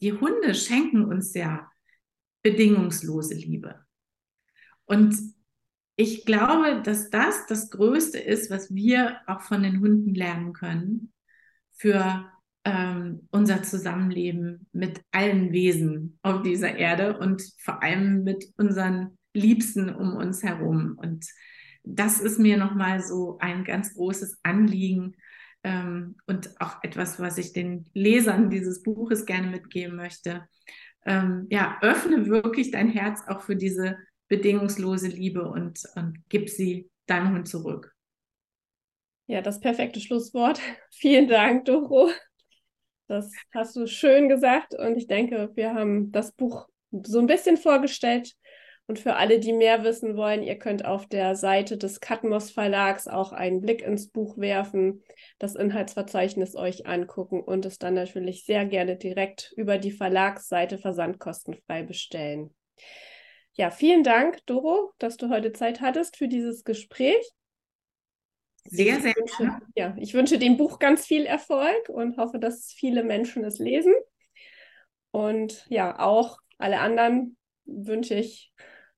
Die 0.00 0.12
Hunde 0.12 0.52
schenken 0.52 1.04
uns 1.04 1.32
ja 1.32 1.70
bedingungslose 2.42 3.34
Liebe. 3.34 3.86
Und 4.84 5.16
ich 5.94 6.24
glaube, 6.26 6.82
dass 6.82 7.08
das 7.08 7.46
das 7.46 7.70
Größte 7.70 8.18
ist, 8.18 8.50
was 8.50 8.74
wir 8.74 9.20
auch 9.28 9.42
von 9.42 9.62
den 9.62 9.80
Hunden 9.80 10.14
lernen 10.14 10.52
können 10.52 11.12
für 11.70 12.28
ähm, 12.64 13.28
unser 13.30 13.62
Zusammenleben 13.62 14.66
mit 14.72 15.00
allen 15.12 15.52
Wesen 15.52 16.18
auf 16.22 16.42
dieser 16.42 16.74
Erde 16.74 17.16
und 17.18 17.42
vor 17.58 17.80
allem 17.80 18.24
mit 18.24 18.44
unseren 18.56 19.16
Liebsten 19.34 19.88
um 19.88 20.16
uns 20.16 20.42
herum. 20.42 20.98
Und 21.00 21.26
das 21.86 22.20
ist 22.20 22.38
mir 22.38 22.56
nochmal 22.56 23.00
so 23.00 23.38
ein 23.38 23.64
ganz 23.64 23.94
großes 23.94 24.40
Anliegen 24.42 25.16
ähm, 25.62 26.16
und 26.26 26.60
auch 26.60 26.82
etwas, 26.82 27.20
was 27.20 27.38
ich 27.38 27.52
den 27.52 27.88
Lesern 27.94 28.50
dieses 28.50 28.82
Buches 28.82 29.24
gerne 29.24 29.46
mitgeben 29.46 29.96
möchte. 29.96 30.46
Ähm, 31.04 31.46
ja, 31.50 31.78
öffne 31.82 32.26
wirklich 32.26 32.72
dein 32.72 32.88
Herz 32.88 33.22
auch 33.28 33.42
für 33.42 33.54
diese 33.54 33.96
bedingungslose 34.28 35.06
Liebe 35.06 35.48
und, 35.48 35.80
und 35.94 36.18
gib 36.28 36.50
sie 36.50 36.90
deinem 37.06 37.32
Hund 37.32 37.48
zurück. 37.48 37.94
Ja, 39.28 39.40
das 39.40 39.60
perfekte 39.60 40.00
Schlusswort. 40.00 40.60
Vielen 40.90 41.28
Dank, 41.28 41.66
Doro. 41.66 42.10
Das 43.06 43.30
hast 43.54 43.76
du 43.76 43.86
schön 43.86 44.28
gesagt 44.28 44.74
und 44.74 44.96
ich 44.96 45.06
denke, 45.06 45.52
wir 45.54 45.74
haben 45.74 46.10
das 46.10 46.32
Buch 46.32 46.66
so 46.90 47.20
ein 47.20 47.28
bisschen 47.28 47.56
vorgestellt. 47.56 48.34
Und 48.88 49.00
für 49.00 49.16
alle, 49.16 49.40
die 49.40 49.52
mehr 49.52 49.82
wissen 49.82 50.16
wollen, 50.16 50.44
ihr 50.44 50.58
könnt 50.58 50.84
auf 50.84 51.06
der 51.06 51.34
Seite 51.34 51.76
des 51.76 51.98
Katmos 51.98 52.52
Verlags 52.52 53.08
auch 53.08 53.32
einen 53.32 53.60
Blick 53.60 53.82
ins 53.82 54.08
Buch 54.10 54.38
werfen, 54.38 55.02
das 55.40 55.56
Inhaltsverzeichnis 55.56 56.54
euch 56.54 56.86
angucken 56.86 57.40
und 57.40 57.66
es 57.66 57.78
dann 57.78 57.94
natürlich 57.94 58.44
sehr 58.44 58.64
gerne 58.64 58.96
direkt 58.96 59.52
über 59.56 59.78
die 59.78 59.90
Verlagsseite 59.90 60.78
versandkostenfrei 60.78 61.82
bestellen. 61.82 62.54
Ja, 63.54 63.70
vielen 63.70 64.04
Dank, 64.04 64.44
Doro, 64.46 64.92
dass 64.98 65.16
du 65.16 65.30
heute 65.30 65.52
Zeit 65.52 65.80
hattest 65.80 66.16
für 66.16 66.28
dieses 66.28 66.62
Gespräch. 66.62 67.32
Sehr, 68.66 69.00
sehr 69.00 69.14
gerne. 69.14 69.60
Ja, 69.74 69.96
ich 69.98 70.14
wünsche 70.14 70.38
dem 70.38 70.56
Buch 70.56 70.78
ganz 70.78 71.06
viel 71.06 71.24
Erfolg 71.26 71.88
und 71.88 72.18
hoffe, 72.18 72.38
dass 72.38 72.72
viele 72.72 73.02
Menschen 73.02 73.42
es 73.44 73.58
lesen. 73.58 73.94
Und 75.10 75.64
ja, 75.68 75.98
auch 75.98 76.38
alle 76.58 76.80
anderen 76.80 77.36
wünsche 77.64 78.14
ich 78.14 78.52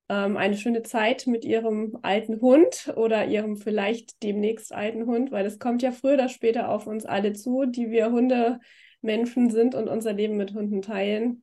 ähm, 0.09 0.37
eine 0.37 0.57
schöne 0.57 0.83
Zeit 0.83 1.27
mit 1.27 1.45
ihrem 1.45 1.99
alten 2.03 2.41
Hund 2.41 2.93
oder 2.97 3.27
ihrem 3.27 3.57
vielleicht 3.57 4.23
demnächst 4.23 4.73
alten 4.73 5.07
Hund, 5.07 5.31
weil 5.31 5.47
es 5.47 5.59
kommt 5.59 5.83
ja 5.83 5.93
früher 5.93 6.15
oder 6.15 6.29
später 6.29 6.71
auf 6.71 6.87
uns 6.87 7.05
alle 7.05 7.35
zu, 7.35 7.67
die 7.67 7.91
wir 7.91 8.11
Hundemenschen 8.11 9.51
sind 9.51 9.75
und 9.75 9.89
unser 9.89 10.13
Leben 10.13 10.37
mit 10.37 10.55
Hunden 10.55 10.83
teilen. 10.83 11.43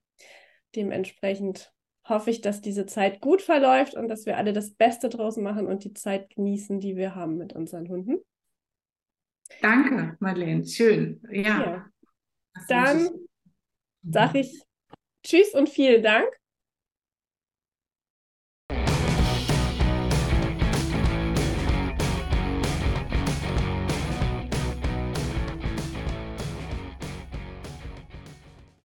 Dementsprechend 0.76 1.72
hoffe 2.08 2.30
ich, 2.30 2.42
dass 2.42 2.62
diese 2.62 2.86
Zeit 2.86 3.22
gut 3.22 3.42
verläuft 3.42 3.96
und 3.96 4.08
dass 4.08 4.26
wir 4.26 4.38
alle 4.38 4.54
das 4.54 4.72
Beste 4.72 5.10
draus 5.10 5.38
machen 5.38 5.68
und 5.68 5.84
die 5.84 5.94
Zeit 5.94 6.30
genießen, 6.36 6.80
die 6.80 6.96
wir 6.96 7.16
haben 7.16 7.38
mit 7.38 7.54
unseren 7.54 7.88
Hunden. 7.90 8.18
Danke, 9.62 10.18
Madeleine. 10.20 10.66
Schön. 10.66 11.22
Ja. 11.32 11.42
ja. 11.44 11.86
dann 12.68 13.10
sage 14.04 14.40
ich 14.40 14.62
Tschüss 15.24 15.54
und 15.54 15.70
vielen 15.70 16.04
Dank. 16.04 16.28